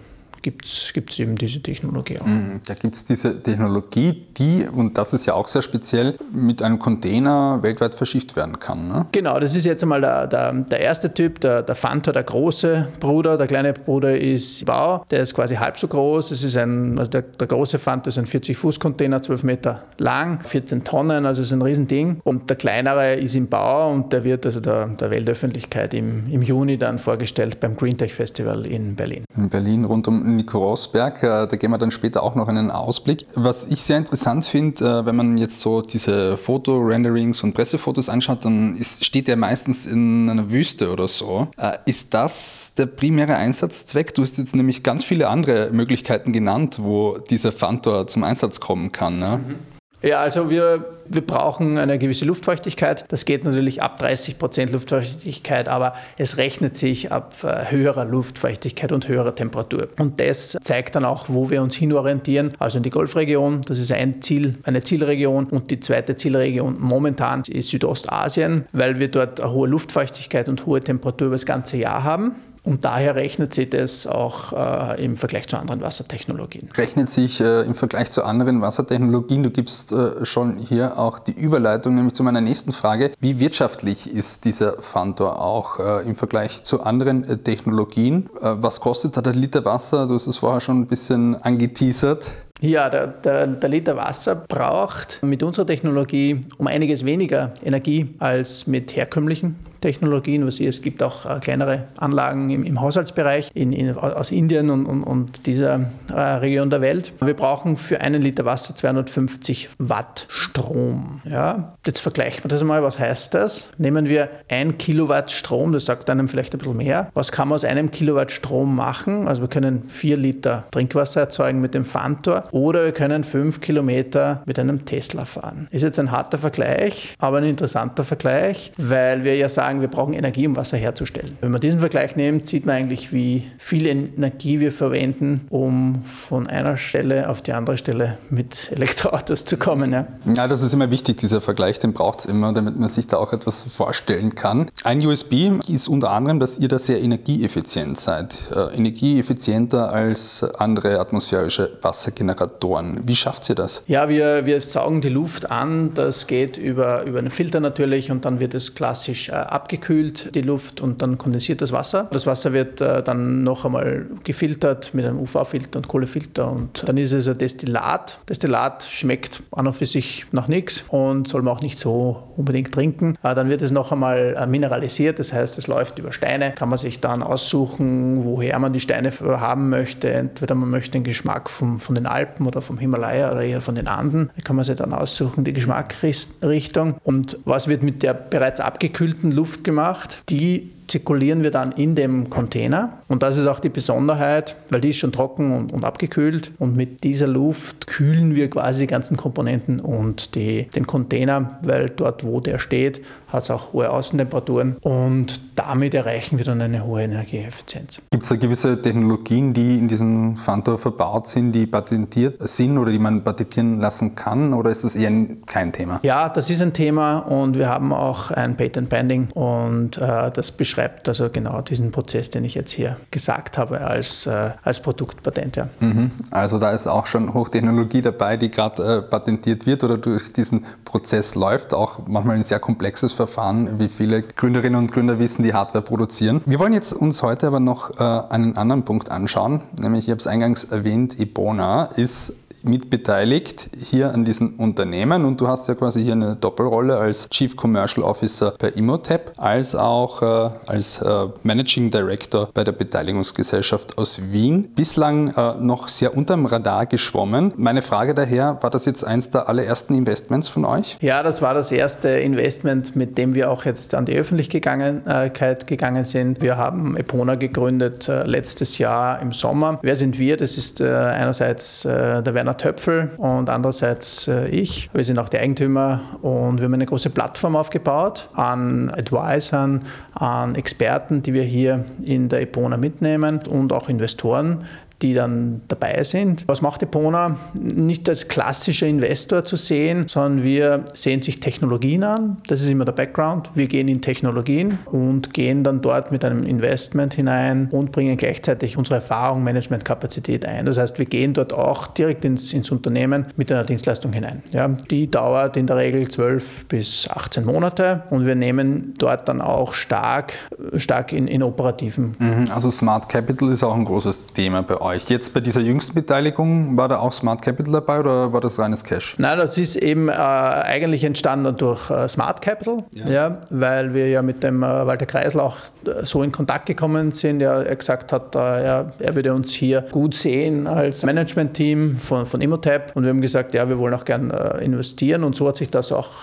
gibt 0.44 1.10
es 1.10 1.18
eben 1.18 1.36
diese 1.36 1.60
Technologie 1.60 2.18
auch. 2.20 2.26
Mhm, 2.26 2.60
da 2.66 2.74
gibt 2.74 2.94
es 2.94 3.04
diese 3.04 3.42
Technologie, 3.42 4.20
die, 4.36 4.66
und 4.70 4.96
das 4.98 5.12
ist 5.12 5.26
ja 5.26 5.34
auch 5.34 5.48
sehr 5.48 5.62
speziell, 5.62 6.14
mit 6.32 6.62
einem 6.62 6.78
Container 6.78 7.58
weltweit 7.62 7.94
verschifft 7.94 8.36
werden 8.36 8.58
kann. 8.58 8.88
Ne? 8.88 9.06
Genau, 9.12 9.40
das 9.40 9.56
ist 9.56 9.64
jetzt 9.64 9.82
einmal 9.82 10.00
der, 10.00 10.26
der, 10.26 10.52
der 10.52 10.80
erste 10.80 11.12
Typ, 11.12 11.40
der, 11.40 11.62
der 11.62 11.74
Fanta, 11.74 12.12
der 12.12 12.22
große 12.22 12.88
Bruder. 13.00 13.36
Der 13.36 13.46
kleine 13.46 13.72
Bruder 13.72 14.18
ist 14.18 14.64
Bau, 14.66 15.04
der 15.10 15.20
ist 15.20 15.34
quasi 15.34 15.56
halb 15.56 15.78
so 15.78 15.88
groß. 15.88 16.28
Das 16.28 16.42
ist 16.42 16.56
ein, 16.56 16.98
also 16.98 17.10
der, 17.10 17.22
der 17.22 17.46
große 17.46 17.78
Fanta 17.78 18.08
ist 18.08 18.18
ein 18.18 18.26
40-Fuß-Container, 18.26 19.22
12 19.22 19.42
Meter 19.44 19.84
lang, 19.98 20.40
14 20.44 20.84
Tonnen, 20.84 21.26
also 21.26 21.42
ist 21.42 21.52
ein 21.52 21.62
Riesending. 21.62 22.20
Und 22.24 22.50
der 22.50 22.56
kleinere 22.56 23.14
ist 23.14 23.34
im 23.34 23.48
Bau 23.48 23.92
und 23.92 24.12
der 24.12 24.24
wird 24.24 24.44
also 24.44 24.60
der, 24.60 24.88
der 24.88 25.10
Weltöffentlichkeit 25.10 25.94
im, 25.94 26.30
im 26.30 26.42
Juni 26.42 26.76
dann 26.76 26.98
vorgestellt 26.98 27.60
beim 27.60 27.76
Green 27.76 27.96
Tech 27.96 28.14
Festival 28.14 28.66
in 28.66 28.94
Berlin. 28.94 29.24
In 29.36 29.48
Berlin 29.48 29.84
rund 29.84 30.06
um 30.08 30.33
Nico 30.36 30.58
Rosberg. 30.58 31.22
Äh, 31.22 31.46
da 31.46 31.56
gehen 31.56 31.70
wir 31.70 31.78
dann 31.78 31.90
später 31.90 32.22
auch 32.22 32.34
noch 32.34 32.48
einen 32.48 32.70
Ausblick. 32.70 33.26
Was 33.34 33.66
ich 33.66 33.82
sehr 33.82 33.98
interessant 33.98 34.44
finde, 34.44 34.84
äh, 34.84 35.06
wenn 35.06 35.16
man 35.16 35.36
jetzt 35.38 35.60
so 35.60 35.82
diese 35.82 36.36
Foto-Renderings 36.36 37.42
und 37.42 37.52
Pressefotos 37.54 38.08
anschaut, 38.08 38.44
dann 38.44 38.76
ist, 38.76 39.04
steht 39.04 39.28
der 39.28 39.36
meistens 39.36 39.86
in 39.86 40.28
einer 40.28 40.50
Wüste 40.50 40.92
oder 40.92 41.08
so. 41.08 41.48
Äh, 41.56 41.72
ist 41.86 42.14
das 42.14 42.72
der 42.76 42.86
primäre 42.86 43.36
Einsatzzweck? 43.36 44.14
Du 44.14 44.22
hast 44.22 44.38
jetzt 44.38 44.54
nämlich 44.54 44.82
ganz 44.82 45.04
viele 45.04 45.28
andere 45.28 45.70
Möglichkeiten 45.72 46.32
genannt, 46.32 46.78
wo 46.80 47.18
dieser 47.18 47.52
Fantor 47.52 48.06
zum 48.06 48.24
Einsatz 48.24 48.60
kommen 48.60 48.92
kann. 48.92 49.18
Ne? 49.18 49.40
Mhm. 49.46 49.73
Ja, 50.04 50.20
also 50.20 50.50
wir, 50.50 50.84
wir 51.08 51.26
brauchen 51.26 51.78
eine 51.78 51.98
gewisse 51.98 52.26
Luftfeuchtigkeit. 52.26 53.06
Das 53.08 53.24
geht 53.24 53.44
natürlich 53.44 53.80
ab 53.80 53.96
30 53.96 54.38
Prozent 54.38 54.70
Luftfeuchtigkeit, 54.70 55.66
aber 55.66 55.94
es 56.18 56.36
rechnet 56.36 56.76
sich 56.76 57.10
ab 57.10 57.34
äh, 57.42 57.70
höherer 57.70 58.04
Luftfeuchtigkeit 58.04 58.92
und 58.92 59.08
höherer 59.08 59.34
Temperatur. 59.34 59.88
Und 59.98 60.20
das 60.20 60.58
zeigt 60.62 60.94
dann 60.94 61.06
auch, 61.06 61.24
wo 61.28 61.48
wir 61.48 61.62
uns 61.62 61.74
hinorientieren. 61.76 62.52
Also 62.58 62.76
in 62.76 62.82
die 62.82 62.90
Golfregion, 62.90 63.62
das 63.66 63.78
ist 63.78 63.92
ein 63.92 64.20
Ziel, 64.20 64.58
eine 64.64 64.82
Zielregion. 64.82 65.46
Und 65.46 65.70
die 65.70 65.80
zweite 65.80 66.16
Zielregion 66.16 66.76
momentan 66.78 67.42
ist 67.48 67.70
Südostasien, 67.70 68.66
weil 68.72 68.98
wir 68.98 69.10
dort 69.10 69.40
eine 69.40 69.52
hohe 69.52 69.68
Luftfeuchtigkeit 69.68 70.50
und 70.50 70.66
hohe 70.66 70.80
Temperatur 70.80 71.28
über 71.28 71.36
das 71.36 71.46
ganze 71.46 71.78
Jahr 71.78 72.04
haben. 72.04 72.34
Und 72.64 72.86
daher 72.86 73.14
rechnet 73.14 73.52
sich 73.52 73.68
das 73.68 74.06
auch 74.06 74.52
äh, 74.54 75.04
im 75.04 75.18
Vergleich 75.18 75.46
zu 75.48 75.58
anderen 75.58 75.82
Wassertechnologien. 75.82 76.70
Rechnet 76.74 77.10
sich 77.10 77.40
äh, 77.40 77.60
im 77.62 77.74
Vergleich 77.74 78.10
zu 78.10 78.24
anderen 78.24 78.62
Wassertechnologien, 78.62 79.42
du 79.42 79.50
gibst 79.50 79.92
äh, 79.92 80.24
schon 80.24 80.56
hier 80.56 80.98
auch 80.98 81.18
die 81.18 81.32
Überleitung, 81.32 81.94
nämlich 81.94 82.14
zu 82.14 82.22
meiner 82.22 82.40
nächsten 82.40 82.72
Frage. 82.72 83.10
Wie 83.20 83.38
wirtschaftlich 83.38 84.10
ist 84.10 84.46
dieser 84.46 84.82
Fantor 84.82 85.42
auch 85.42 85.78
äh, 85.78 86.08
im 86.08 86.14
Vergleich 86.14 86.62
zu 86.62 86.82
anderen 86.82 87.24
äh, 87.24 87.36
Technologien? 87.36 88.30
Äh, 88.40 88.54
was 88.56 88.80
kostet 88.80 89.14
da 89.16 89.20
der 89.20 89.34
Liter 89.34 89.66
Wasser? 89.66 90.06
Du 90.06 90.14
hast 90.14 90.26
es 90.26 90.38
vorher 90.38 90.60
schon 90.60 90.80
ein 90.80 90.86
bisschen 90.86 91.36
angeteasert. 91.42 92.30
Ja, 92.60 92.88
der, 92.88 93.08
der, 93.08 93.46
der, 93.46 93.68
Liter 93.68 93.96
Wasser 93.96 94.36
braucht 94.36 95.18
mit 95.22 95.42
unserer 95.42 95.66
Technologie 95.66 96.40
um 96.56 96.66
einiges 96.66 97.04
weniger 97.04 97.52
Energie 97.62 98.14
als 98.20 98.66
mit 98.66 98.96
herkömmlichen 98.96 99.56
Technologien. 99.84 100.46
Was 100.46 100.60
es 100.60 100.80
gibt 100.80 101.02
auch 101.02 101.26
äh, 101.26 101.40
kleinere 101.40 101.84
Anlagen 101.98 102.48
im, 102.48 102.64
im 102.64 102.80
Haushaltsbereich 102.80 103.50
in, 103.52 103.72
in, 103.72 103.94
aus 103.94 104.30
Indien 104.30 104.70
und, 104.70 104.86
und, 104.86 105.04
und 105.04 105.46
dieser 105.46 105.90
äh, 106.08 106.20
Region 106.20 106.70
der 106.70 106.80
Welt. 106.80 107.12
Wir 107.20 107.34
brauchen 107.34 107.76
für 107.76 108.00
einen 108.00 108.22
Liter 108.22 108.46
Wasser 108.46 108.74
250 108.74 109.68
Watt 109.78 110.26
Strom. 110.30 111.20
Ja? 111.24 111.74
Jetzt 111.84 112.00
vergleichen 112.00 112.44
wir 112.44 112.48
das 112.48 112.64
mal. 112.64 112.82
Was 112.82 112.98
heißt 112.98 113.34
das? 113.34 113.68
Nehmen 113.76 114.08
wir 114.08 114.30
ein 114.48 114.78
Kilowatt 114.78 115.30
Strom, 115.30 115.72
das 115.72 115.84
sagt 115.84 116.08
einem 116.08 116.28
vielleicht 116.28 116.54
ein 116.54 116.58
bisschen 116.58 116.78
mehr. 116.78 117.10
Was 117.12 117.30
kann 117.30 117.48
man 117.48 117.56
aus 117.56 117.64
einem 117.64 117.90
Kilowatt 117.90 118.32
Strom 118.32 118.74
machen? 118.74 119.28
Also 119.28 119.42
wir 119.42 119.48
können 119.48 119.84
vier 119.88 120.16
Liter 120.16 120.64
Trinkwasser 120.70 121.20
erzeugen 121.20 121.60
mit 121.60 121.74
dem 121.74 121.84
Fantor 121.84 122.44
oder 122.52 122.84
wir 122.84 122.92
können 122.92 123.22
fünf 123.22 123.60
Kilometer 123.60 124.42
mit 124.46 124.58
einem 124.58 124.86
Tesla 124.86 125.26
fahren. 125.26 125.68
Ist 125.70 125.82
jetzt 125.82 125.98
ein 125.98 126.10
harter 126.10 126.38
Vergleich, 126.38 127.16
aber 127.18 127.38
ein 127.38 127.44
interessanter 127.44 128.04
Vergleich, 128.04 128.72
weil 128.78 129.24
wir 129.24 129.36
ja 129.36 129.50
sagen, 129.50 129.73
sagen, 129.74 129.80
wir 129.80 129.88
brauchen 129.88 130.14
Energie, 130.14 130.46
um 130.46 130.56
Wasser 130.56 130.76
herzustellen. 130.76 131.36
Wenn 131.40 131.50
man 131.50 131.60
diesen 131.60 131.80
Vergleich 131.80 132.16
nimmt, 132.16 132.46
sieht 132.46 132.66
man 132.66 132.76
eigentlich, 132.76 133.12
wie 133.12 133.44
viel 133.58 133.86
Energie 133.86 134.60
wir 134.60 134.72
verwenden, 134.72 135.46
um 135.50 136.02
von 136.04 136.46
einer 136.46 136.76
Stelle 136.76 137.28
auf 137.28 137.42
die 137.42 137.52
andere 137.52 137.78
Stelle 137.78 138.18
mit 138.30 138.70
Elektroautos 138.72 139.44
zu 139.44 139.56
kommen. 139.56 139.92
Ja, 139.92 140.06
ja 140.34 140.48
das 140.48 140.62
ist 140.62 140.74
immer 140.74 140.90
wichtig, 140.90 141.16
dieser 141.18 141.40
Vergleich, 141.40 141.78
den 141.78 141.92
braucht 141.92 142.20
es 142.20 142.26
immer, 142.26 142.52
damit 142.52 142.78
man 142.78 142.88
sich 142.88 143.06
da 143.06 143.16
auch 143.16 143.32
etwas 143.32 143.64
vorstellen 143.64 144.34
kann. 144.34 144.70
Ein 144.84 145.04
USB 145.04 145.50
ist 145.68 145.88
unter 145.88 146.10
anderem, 146.10 146.40
dass 146.40 146.58
ihr 146.58 146.68
da 146.68 146.78
sehr 146.78 147.02
energieeffizient 147.02 148.00
seid. 148.00 148.34
Äh, 148.54 148.76
energieeffizienter 148.76 149.92
als 149.92 150.44
andere 150.58 151.00
atmosphärische 151.00 151.78
Wassergeneratoren. 151.82 153.00
Wie 153.04 153.16
schafft 153.16 153.48
ihr 153.48 153.54
das? 153.54 153.82
Ja, 153.86 154.08
wir, 154.08 154.46
wir 154.46 154.60
saugen 154.60 155.00
die 155.00 155.08
Luft 155.08 155.50
an. 155.50 155.92
Das 155.94 156.26
geht 156.26 156.56
über, 156.56 157.04
über 157.04 157.18
einen 157.18 157.30
Filter 157.30 157.60
natürlich 157.60 158.10
und 158.10 158.24
dann 158.24 158.40
wird 158.40 158.54
es 158.54 158.74
klassisch 158.74 159.28
äh, 159.28 159.32
ab 159.32 159.63
abgekühlt, 159.64 160.34
die 160.34 160.42
Luft, 160.42 160.82
und 160.82 161.00
dann 161.00 161.16
kondensiert 161.16 161.62
das 161.62 161.72
Wasser. 161.72 162.08
Das 162.12 162.26
Wasser 162.26 162.52
wird 162.52 162.82
äh, 162.82 163.02
dann 163.02 163.44
noch 163.44 163.64
einmal 163.64 164.06
gefiltert 164.22 164.92
mit 164.92 165.06
einem 165.06 165.18
UV-Filter 165.18 165.78
und 165.78 165.88
Kohlefilter 165.88 166.52
und 166.52 166.84
dann 166.86 166.98
ist 166.98 167.12
es 167.12 167.28
ein 167.28 167.38
Destillat. 167.38 168.18
Destillat 168.28 168.86
schmeckt 168.90 169.42
an 169.52 169.66
und 169.66 169.72
für 169.72 169.86
sich 169.86 170.26
nach 170.32 170.48
nichts 170.48 170.84
und 170.88 171.26
soll 171.26 171.40
man 171.40 171.56
auch 171.56 171.62
nicht 171.62 171.78
so 171.78 172.24
unbedingt 172.36 172.72
trinken. 172.72 173.16
Äh, 173.22 173.34
dann 173.34 173.48
wird 173.48 173.62
es 173.62 173.70
noch 173.70 173.90
einmal 173.90 174.36
äh, 174.38 174.46
mineralisiert, 174.46 175.18
das 175.18 175.32
heißt, 175.32 175.56
es 175.56 175.66
läuft 175.66 175.98
über 175.98 176.12
Steine. 176.12 176.52
Kann 176.52 176.68
man 176.68 176.78
sich 176.78 177.00
dann 177.00 177.22
aussuchen, 177.22 178.24
woher 178.24 178.58
man 178.58 178.74
die 178.74 178.80
Steine 178.80 179.10
haben 179.10 179.70
möchte. 179.70 180.12
Entweder 180.12 180.54
man 180.54 180.68
möchte 180.68 180.92
den 180.92 181.04
Geschmack 181.04 181.48
vom, 181.48 181.80
von 181.80 181.94
den 181.94 182.06
Alpen 182.06 182.46
oder 182.46 182.60
vom 182.60 182.76
Himalaya 182.78 183.32
oder 183.32 183.42
eher 183.42 183.62
von 183.62 183.76
den 183.76 183.86
Anden. 183.86 184.30
Da 184.36 184.42
kann 184.42 184.56
man 184.56 184.64
sich 184.66 184.76
dann 184.76 184.92
aussuchen, 184.92 185.44
die 185.44 185.54
Geschmacksrichtung. 185.54 186.96
Und 187.02 187.38
was 187.46 187.66
wird 187.66 187.82
mit 187.82 188.02
der 188.02 188.12
bereits 188.12 188.60
abgekühlten 188.60 189.32
Luft 189.32 189.43
Luft 189.44 189.62
gemacht, 189.62 190.22
die 190.30 190.70
zirkulieren 190.86 191.42
wir 191.42 191.50
dann 191.50 191.72
in 191.72 191.94
dem 191.94 192.30
Container. 192.30 193.00
Und 193.08 193.22
das 193.22 193.36
ist 193.36 193.46
auch 193.46 193.60
die 193.60 193.68
Besonderheit, 193.68 194.56
weil 194.70 194.80
die 194.80 194.88
ist 194.88 194.96
schon 194.96 195.12
trocken 195.12 195.52
und, 195.54 195.70
und 195.70 195.84
abgekühlt. 195.84 196.52
Und 196.58 196.76
mit 196.76 197.04
dieser 197.04 197.26
Luft 197.26 197.86
kühlen 197.86 198.34
wir 198.34 198.48
quasi 198.48 198.82
die 198.82 198.86
ganzen 198.86 199.18
Komponenten 199.18 199.80
und 199.80 200.34
die, 200.34 200.70
den 200.74 200.86
Container, 200.86 201.58
weil 201.60 201.90
dort, 201.90 202.24
wo 202.24 202.40
der 202.40 202.58
steht, 202.58 203.02
hat 203.28 203.42
es 203.42 203.50
auch 203.50 203.74
hohe 203.74 203.90
Außentemperaturen 203.90 204.76
und 204.80 205.53
damit 205.54 205.94
erreichen 205.94 206.38
wir 206.38 206.44
dann 206.44 206.60
eine 206.60 206.84
hohe 206.84 207.02
Energieeffizienz. 207.02 208.00
Gibt 208.10 208.22
es 208.22 208.28
da 208.28 208.36
gewisse 208.36 208.80
Technologien, 208.80 209.52
die 209.52 209.78
in 209.78 209.88
diesem 209.88 210.36
Fantor 210.36 210.78
verbaut 210.78 211.28
sind, 211.28 211.52
die 211.52 211.66
patentiert 211.66 212.36
sind 212.48 212.78
oder 212.78 212.90
die 212.90 212.98
man 212.98 213.22
patentieren 213.22 213.80
lassen 213.80 214.14
kann 214.14 214.54
oder 214.54 214.70
ist 214.70 214.84
das 214.84 214.94
eher 214.94 215.12
kein 215.46 215.72
Thema? 215.72 216.00
Ja, 216.02 216.28
das 216.28 216.50
ist 216.50 216.62
ein 216.62 216.72
Thema 216.72 217.18
und 217.18 217.58
wir 217.58 217.68
haben 217.68 217.92
auch 217.92 218.30
ein 218.30 218.56
Patent 218.56 218.88
Pending 218.88 219.28
und 219.32 219.98
äh, 219.98 220.30
das 220.30 220.52
beschreibt 220.52 221.08
also 221.08 221.28
genau 221.30 221.60
diesen 221.60 221.92
Prozess, 221.92 222.30
den 222.30 222.44
ich 222.44 222.54
jetzt 222.54 222.72
hier 222.72 222.96
gesagt 223.10 223.58
habe 223.58 223.80
als, 223.80 224.26
äh, 224.26 224.50
als 224.62 224.80
Produktpatent. 224.80 225.56
Ja. 225.56 225.68
Mhm. 225.80 226.10
Also 226.30 226.58
da 226.58 226.70
ist 226.70 226.86
auch 226.86 227.06
schon 227.06 227.34
Hochtechnologie 227.34 228.02
dabei, 228.02 228.36
die 228.36 228.50
gerade 228.50 228.98
äh, 228.98 229.02
patentiert 229.02 229.66
wird 229.66 229.84
oder 229.84 229.98
durch 229.98 230.32
diesen 230.32 230.64
Prozess 230.84 231.34
läuft, 231.34 231.74
auch 231.74 232.00
manchmal 232.06 232.36
ein 232.36 232.44
sehr 232.44 232.60
komplexes 232.60 233.12
Verfahren 233.12 233.34
Verfahren, 233.34 233.78
wie 233.78 233.88
viele 233.88 234.22
Gründerinnen 234.22 234.78
und 234.78 234.92
Gründer 234.92 235.18
wissen, 235.18 235.43
die 235.44 235.54
Hardware 235.54 235.84
produzieren. 235.84 236.40
Wir 236.46 236.58
wollen 236.58 236.72
jetzt 236.72 236.92
uns 236.92 237.22
heute 237.22 237.46
aber 237.46 237.60
noch 237.60 238.00
äh, 238.00 238.32
einen 238.32 238.56
anderen 238.56 238.84
Punkt 238.84 239.10
anschauen, 239.10 239.62
nämlich 239.80 240.06
ich 240.06 240.10
habe 240.10 240.18
es 240.18 240.26
eingangs 240.26 240.64
erwähnt, 240.64 241.18
Ibona 241.18 241.84
ist 241.84 242.32
mitbeteiligt 242.64 243.70
hier 243.78 244.12
an 244.12 244.24
diesen 244.24 244.56
Unternehmen 244.56 245.24
und 245.24 245.40
du 245.40 245.48
hast 245.48 245.68
ja 245.68 245.74
quasi 245.74 246.02
hier 246.02 246.12
eine 246.12 246.36
Doppelrolle 246.36 246.96
als 246.96 247.28
Chief 247.30 247.56
Commercial 247.56 248.04
Officer 248.04 248.54
bei 248.58 248.70
Imotep, 248.70 249.32
als 249.36 249.74
auch 249.74 250.22
äh, 250.22 250.50
als 250.66 251.00
äh, 251.02 251.26
Managing 251.42 251.90
Director 251.90 252.48
bei 252.54 252.64
der 252.64 252.72
Beteiligungsgesellschaft 252.72 253.98
aus 253.98 254.20
Wien. 254.30 254.72
Bislang 254.74 255.28
äh, 255.36 255.54
noch 255.60 255.88
sehr 255.88 256.16
unterm 256.16 256.46
Radar 256.46 256.86
geschwommen. 256.86 257.52
Meine 257.56 257.82
Frage 257.82 258.14
daher, 258.14 258.58
war 258.60 258.70
das 258.70 258.86
jetzt 258.86 259.04
eins 259.04 259.30
der 259.30 259.48
allerersten 259.48 259.94
Investments 259.94 260.48
von 260.48 260.64
euch? 260.64 260.96
Ja, 261.00 261.22
das 261.22 261.42
war 261.42 261.54
das 261.54 261.70
erste 261.70 262.08
Investment, 262.08 262.96
mit 262.96 263.18
dem 263.18 263.34
wir 263.34 263.50
auch 263.50 263.64
jetzt 263.64 263.94
an 263.94 264.06
die 264.06 264.16
Öffentlichkeit 264.16 265.66
gegangen 265.66 266.04
sind. 266.04 266.40
Wir 266.40 266.56
haben 266.56 266.96
Epona 266.96 267.34
gegründet 267.34 268.08
äh, 268.08 268.24
letztes 268.24 268.78
Jahr 268.78 269.20
im 269.20 269.32
Sommer. 269.32 269.78
Wer 269.82 269.96
sind 269.96 270.18
wir? 270.18 270.36
Das 270.36 270.56
ist 270.56 270.80
äh, 270.80 270.88
einerseits 270.88 271.84
äh, 271.84 272.22
der 272.22 272.34
Werner 272.34 272.53
Töpfel 272.56 273.10
und 273.16 273.50
andererseits 273.50 274.28
äh, 274.28 274.48
ich. 274.48 274.90
Wir 274.92 275.04
sind 275.04 275.18
auch 275.18 275.28
die 275.28 275.38
Eigentümer 275.38 276.00
und 276.22 276.58
wir 276.58 276.64
haben 276.64 276.74
eine 276.74 276.86
große 276.86 277.10
Plattform 277.10 277.56
aufgebaut 277.56 278.28
an 278.34 278.90
Advisern, 278.90 279.84
an 280.12 280.54
Experten, 280.54 281.22
die 281.22 281.32
wir 281.34 281.44
hier 281.44 281.84
in 282.02 282.28
der 282.28 282.40
Epona 282.40 282.76
mitnehmen 282.76 283.40
und 283.48 283.72
auch 283.72 283.88
Investoren, 283.88 284.64
die 285.04 285.12
dann 285.12 285.60
dabei 285.68 286.02
sind. 286.02 286.44
Was 286.46 286.62
macht 286.62 286.82
Epona? 286.82 287.36
Nicht 287.52 288.08
als 288.08 288.26
klassischer 288.26 288.86
Investor 288.86 289.44
zu 289.44 289.56
sehen, 289.56 290.08
sondern 290.08 290.42
wir 290.42 290.86
sehen 290.94 291.20
sich 291.20 291.40
Technologien 291.40 292.02
an. 292.02 292.38
Das 292.48 292.62
ist 292.62 292.70
immer 292.70 292.86
der 292.86 292.92
Background. 292.92 293.50
Wir 293.54 293.66
gehen 293.66 293.86
in 293.88 294.00
Technologien 294.00 294.78
und 294.86 295.34
gehen 295.34 295.62
dann 295.62 295.82
dort 295.82 296.10
mit 296.10 296.24
einem 296.24 296.44
Investment 296.44 297.12
hinein 297.12 297.68
und 297.70 297.92
bringen 297.92 298.16
gleichzeitig 298.16 298.78
unsere 298.78 298.96
Erfahrung, 298.96 299.44
Managementkapazität 299.44 300.46
ein. 300.46 300.64
Das 300.64 300.78
heißt, 300.78 300.98
wir 300.98 301.04
gehen 301.04 301.34
dort 301.34 301.52
auch 301.52 301.88
direkt 301.88 302.24
ins, 302.24 302.54
ins 302.54 302.70
Unternehmen 302.70 303.26
mit 303.36 303.52
einer 303.52 303.64
Dienstleistung 303.64 304.14
hinein. 304.14 304.42
Ja, 304.52 304.68
die 304.68 305.10
dauert 305.10 305.58
in 305.58 305.66
der 305.66 305.76
Regel 305.76 306.08
12 306.08 306.64
bis 306.68 307.10
18 307.10 307.44
Monate 307.44 308.04
und 308.08 308.24
wir 308.24 308.36
nehmen 308.36 308.94
dort 308.96 309.28
dann 309.28 309.42
auch 309.42 309.74
stark, 309.74 310.32
stark 310.76 311.12
in, 311.12 311.28
in 311.28 311.42
operativen. 311.42 312.16
Mhm, 312.18 312.44
also 312.54 312.70
Smart 312.70 313.06
Capital 313.10 313.50
ist 313.50 313.62
auch 313.62 313.74
ein 313.74 313.84
großes 313.84 314.32
Thema 314.32 314.62
bei 314.62 314.80
euch 314.80 314.93
euch. 314.94 315.08
Jetzt 315.08 315.34
bei 315.34 315.40
dieser 315.40 315.60
jüngsten 315.60 315.94
Beteiligung, 315.94 316.76
war 316.76 316.88
da 316.88 316.98
auch 316.98 317.12
Smart 317.12 317.42
Capital 317.42 317.72
dabei 317.72 318.00
oder 318.00 318.32
war 318.32 318.40
das 318.40 318.58
reines 318.58 318.84
Cash? 318.84 319.16
Nein, 319.18 319.38
das 319.38 319.58
ist 319.58 319.76
eben 319.76 320.08
äh, 320.08 320.12
eigentlich 320.12 321.04
entstanden 321.04 321.56
durch 321.56 321.90
äh, 321.90 322.08
Smart 322.08 322.40
Capital, 322.40 322.84
ja. 322.92 323.08
ja. 323.08 323.40
weil 323.50 323.94
wir 323.94 324.08
ja 324.08 324.22
mit 324.22 324.42
dem 324.42 324.62
äh, 324.62 324.66
Walter 324.66 325.06
Kreisel 325.06 325.40
auch 325.40 325.56
äh, 325.86 326.04
so 326.04 326.22
in 326.22 326.32
Kontakt 326.32 326.66
gekommen 326.66 327.12
sind. 327.12 327.40
Ja, 327.40 327.62
er 327.62 327.76
gesagt 327.76 328.12
hat, 328.12 328.34
äh, 328.34 328.38
ja, 328.38 328.92
er 328.98 329.14
würde 329.14 329.34
uns 329.34 329.52
hier 329.52 329.82
gut 329.90 330.14
sehen 330.14 330.66
als 330.66 331.04
Management-Team 331.04 331.98
von, 331.98 332.26
von 332.26 332.40
Immotap 332.40 332.92
und 332.94 333.02
wir 333.02 333.10
haben 333.10 333.20
gesagt, 333.20 333.54
ja, 333.54 333.68
wir 333.68 333.78
wollen 333.78 333.94
auch 333.94 334.04
gern 334.04 334.30
äh, 334.30 334.64
investieren 334.64 335.24
und 335.24 335.36
so 335.36 335.48
hat 335.48 335.56
sich 335.56 335.70
das 335.70 335.92
auch 335.92 336.14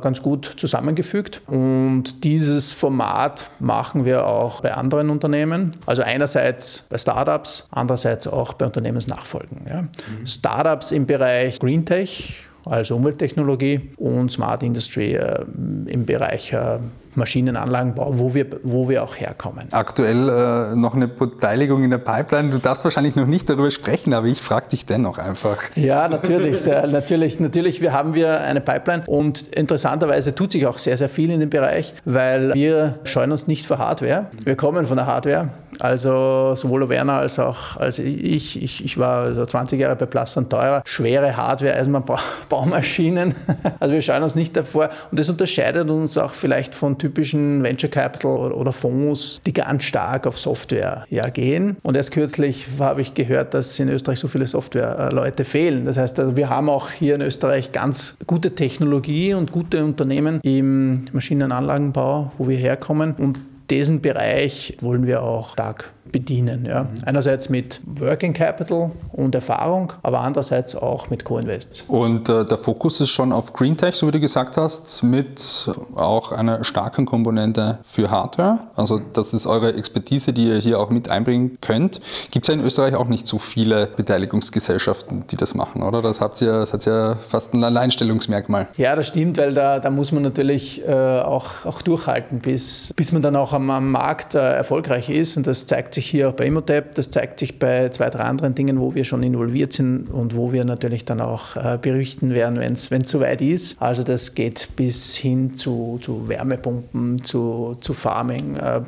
ganz 0.00 0.22
gut 0.22 0.44
zusammengefügt. 0.56 1.42
Und 1.46 2.24
dieses 2.24 2.72
Format 2.72 3.50
machen 3.58 4.04
wir 4.04 4.26
auch 4.26 4.60
bei 4.60 4.74
anderen 4.74 5.10
Unternehmen. 5.10 5.76
Also 5.86 6.02
einerseits 6.02 6.86
bei 6.88 6.98
Startups, 6.98 7.66
andererseits 7.70 8.03
auch 8.26 8.54
bei 8.54 8.66
Unternehmensnachfolgen. 8.66 9.62
Ja. 9.68 9.82
Mhm. 9.82 10.26
Startups 10.26 10.92
im 10.92 11.06
Bereich 11.06 11.58
Green 11.58 11.84
Tech 11.84 12.44
also 12.66 12.96
Umwelttechnologie 12.96 13.90
und 13.96 14.32
Smart 14.32 14.62
Industry 14.62 15.14
äh, 15.14 15.44
im 15.86 16.06
Bereich 16.06 16.52
äh, 16.52 16.78
Maschinenanlagenbau, 17.16 18.18
wo 18.18 18.34
wir, 18.34 18.46
wo 18.62 18.88
wir 18.88 19.02
auch 19.02 19.16
herkommen. 19.16 19.68
Aktuell 19.72 20.28
äh, 20.28 20.76
noch 20.76 20.94
eine 20.94 21.08
Beteiligung 21.08 21.84
in 21.84 21.90
der 21.90 21.98
Pipeline. 21.98 22.50
Du 22.50 22.58
darfst 22.58 22.84
wahrscheinlich 22.84 23.16
noch 23.16 23.26
nicht 23.26 23.48
darüber 23.48 23.70
sprechen, 23.70 24.14
aber 24.14 24.26
ich 24.26 24.40
frage 24.40 24.68
dich 24.68 24.86
dennoch 24.86 25.18
einfach. 25.18 25.58
Ja, 25.76 26.08
natürlich, 26.14 26.66
äh, 26.66 26.86
natürlich, 26.86 27.40
natürlich. 27.40 27.80
Wir 27.80 27.92
haben 27.92 28.14
wir 28.14 28.40
eine 28.40 28.60
Pipeline 28.60 29.04
und 29.06 29.48
interessanterweise 29.48 30.34
tut 30.34 30.52
sich 30.52 30.66
auch 30.66 30.78
sehr, 30.78 30.96
sehr 30.96 31.08
viel 31.08 31.30
in 31.30 31.40
dem 31.40 31.50
Bereich, 31.50 31.94
weil 32.04 32.54
wir 32.54 32.98
scheuen 33.04 33.32
uns 33.32 33.46
nicht 33.46 33.66
vor 33.66 33.78
Hardware. 33.78 34.26
Wir 34.44 34.56
kommen 34.56 34.86
von 34.86 34.96
der 34.96 35.06
Hardware. 35.06 35.48
Also 35.80 36.54
sowohl 36.54 36.88
Werner 36.88 37.14
als 37.14 37.38
auch 37.38 37.76
als 37.76 37.98
ich, 37.98 38.62
ich, 38.62 38.84
ich 38.84 38.98
war 38.98 39.22
also 39.22 39.44
20 39.44 39.80
Jahre 39.80 39.96
bei 39.96 40.06
Plus 40.06 40.36
und 40.36 40.50
Teurer, 40.50 40.82
schwere 40.84 41.36
Hardware, 41.36 41.74
Eisenbahnbaumaschinen. 41.74 43.34
Also 43.80 43.94
wir 43.94 44.02
scheuen 44.02 44.22
uns 44.22 44.34
nicht 44.34 44.56
davor 44.56 44.90
und 45.10 45.18
das 45.18 45.28
unterscheidet 45.28 45.90
uns 45.90 46.16
auch 46.16 46.30
vielleicht 46.30 46.74
von 46.74 46.96
typischen 47.04 47.62
Venture 47.62 47.90
Capital 47.90 48.50
oder 48.50 48.72
Fonds, 48.72 49.42
die 49.44 49.52
ganz 49.52 49.84
stark 49.84 50.26
auf 50.26 50.38
Software 50.38 51.04
ja, 51.10 51.28
gehen. 51.28 51.76
Und 51.82 51.96
erst 51.96 52.12
kürzlich 52.12 52.66
habe 52.78 53.02
ich 53.02 53.12
gehört, 53.12 53.52
dass 53.52 53.78
in 53.78 53.90
Österreich 53.90 54.20
so 54.20 54.28
viele 54.28 54.46
Software-Leute 54.46 55.44
fehlen. 55.44 55.84
Das 55.84 55.98
heißt, 55.98 56.18
also 56.18 56.36
wir 56.36 56.48
haben 56.48 56.70
auch 56.70 56.90
hier 56.90 57.16
in 57.16 57.20
Österreich 57.20 57.72
ganz 57.72 58.16
gute 58.26 58.54
Technologie 58.54 59.34
und 59.34 59.52
gute 59.52 59.84
Unternehmen 59.84 60.40
im 60.42 61.04
Maschinenanlagenbau, 61.12 62.32
wo 62.38 62.48
wir 62.48 62.56
herkommen. 62.56 63.14
Und 63.18 63.38
diesen 63.68 64.00
Bereich 64.00 64.78
wollen 64.80 65.06
wir 65.06 65.22
auch 65.22 65.52
stark 65.52 65.93
bedienen. 66.12 66.66
Ja. 66.66 66.86
Einerseits 67.04 67.48
mit 67.48 67.80
Working 67.98 68.32
Capital 68.32 68.90
und 69.12 69.34
Erfahrung, 69.34 69.92
aber 70.02 70.20
andererseits 70.20 70.74
auch 70.74 71.10
mit 71.10 71.24
Co-Invests. 71.24 71.84
Und 71.88 72.28
äh, 72.28 72.44
der 72.44 72.58
Fokus 72.58 73.00
ist 73.00 73.10
schon 73.10 73.32
auf 73.32 73.52
Green 73.52 73.76
Tech, 73.76 73.94
so 73.94 74.06
wie 74.06 74.12
du 74.12 74.20
gesagt 74.20 74.56
hast, 74.56 75.02
mit 75.02 75.70
auch 75.94 76.32
einer 76.32 76.64
starken 76.64 77.06
Komponente 77.06 77.78
für 77.84 78.10
Hardware. 78.10 78.60
Also 78.76 79.00
das 79.12 79.32
ist 79.32 79.46
eure 79.46 79.74
Expertise, 79.74 80.32
die 80.32 80.48
ihr 80.48 80.58
hier 80.58 80.78
auch 80.78 80.90
mit 80.90 81.08
einbringen 81.08 81.58
könnt. 81.60 82.00
Gibt 82.30 82.46
es 82.46 82.48
ja 82.48 82.54
in 82.54 82.64
Österreich 82.64 82.94
auch 82.94 83.08
nicht 83.08 83.26
so 83.26 83.38
viele 83.38 83.86
Beteiligungsgesellschaften, 83.86 85.24
die 85.30 85.36
das 85.36 85.54
machen, 85.54 85.82
oder? 85.82 86.02
Das 86.02 86.20
hat 86.20 86.40
ja, 86.40 86.60
das 86.60 86.72
hat 86.72 86.84
ja 86.84 87.16
fast 87.16 87.54
ein 87.54 87.64
Alleinstellungsmerkmal. 87.64 88.68
Ja, 88.76 88.94
das 88.94 89.08
stimmt, 89.08 89.38
weil 89.38 89.54
da, 89.54 89.78
da 89.78 89.90
muss 89.90 90.12
man 90.12 90.22
natürlich 90.22 90.86
äh, 90.86 90.92
auch, 90.92 91.64
auch 91.64 91.82
durchhalten, 91.82 92.40
bis, 92.40 92.92
bis 92.94 93.12
man 93.12 93.22
dann 93.22 93.36
auch 93.36 93.52
am, 93.52 93.70
am 93.70 93.90
Markt 93.90 94.34
äh, 94.34 94.38
erfolgreich 94.38 95.08
ist. 95.08 95.36
Und 95.36 95.46
das 95.46 95.66
zeigt 95.66 95.93
sich 95.94 96.06
hier 96.06 96.28
auch 96.28 96.32
bei 96.32 96.46
Imotep, 96.46 96.94
das 96.94 97.10
zeigt 97.10 97.38
sich 97.40 97.58
bei 97.58 97.88
zwei, 97.88 98.10
drei 98.10 98.24
anderen 98.24 98.54
Dingen, 98.54 98.80
wo 98.80 98.94
wir 98.94 99.04
schon 99.04 99.22
involviert 99.22 99.72
sind 99.72 100.08
und 100.10 100.36
wo 100.36 100.52
wir 100.52 100.64
natürlich 100.64 101.04
dann 101.04 101.20
auch 101.20 101.56
äh, 101.56 101.78
berichten 101.80 102.30
werden, 102.30 102.58
wenn 102.58 102.72
es 102.74 103.10
soweit 103.10 103.40
ist. 103.40 103.80
Also 103.80 104.02
das 104.02 104.34
geht 104.34 104.68
bis 104.76 105.16
hin 105.16 105.54
zu, 105.54 105.98
zu 106.02 106.28
Wärmepumpen, 106.28 107.22
zu, 107.24 107.76
zu 107.80 107.94
Farming, 107.94 108.56
äh, 108.56 108.80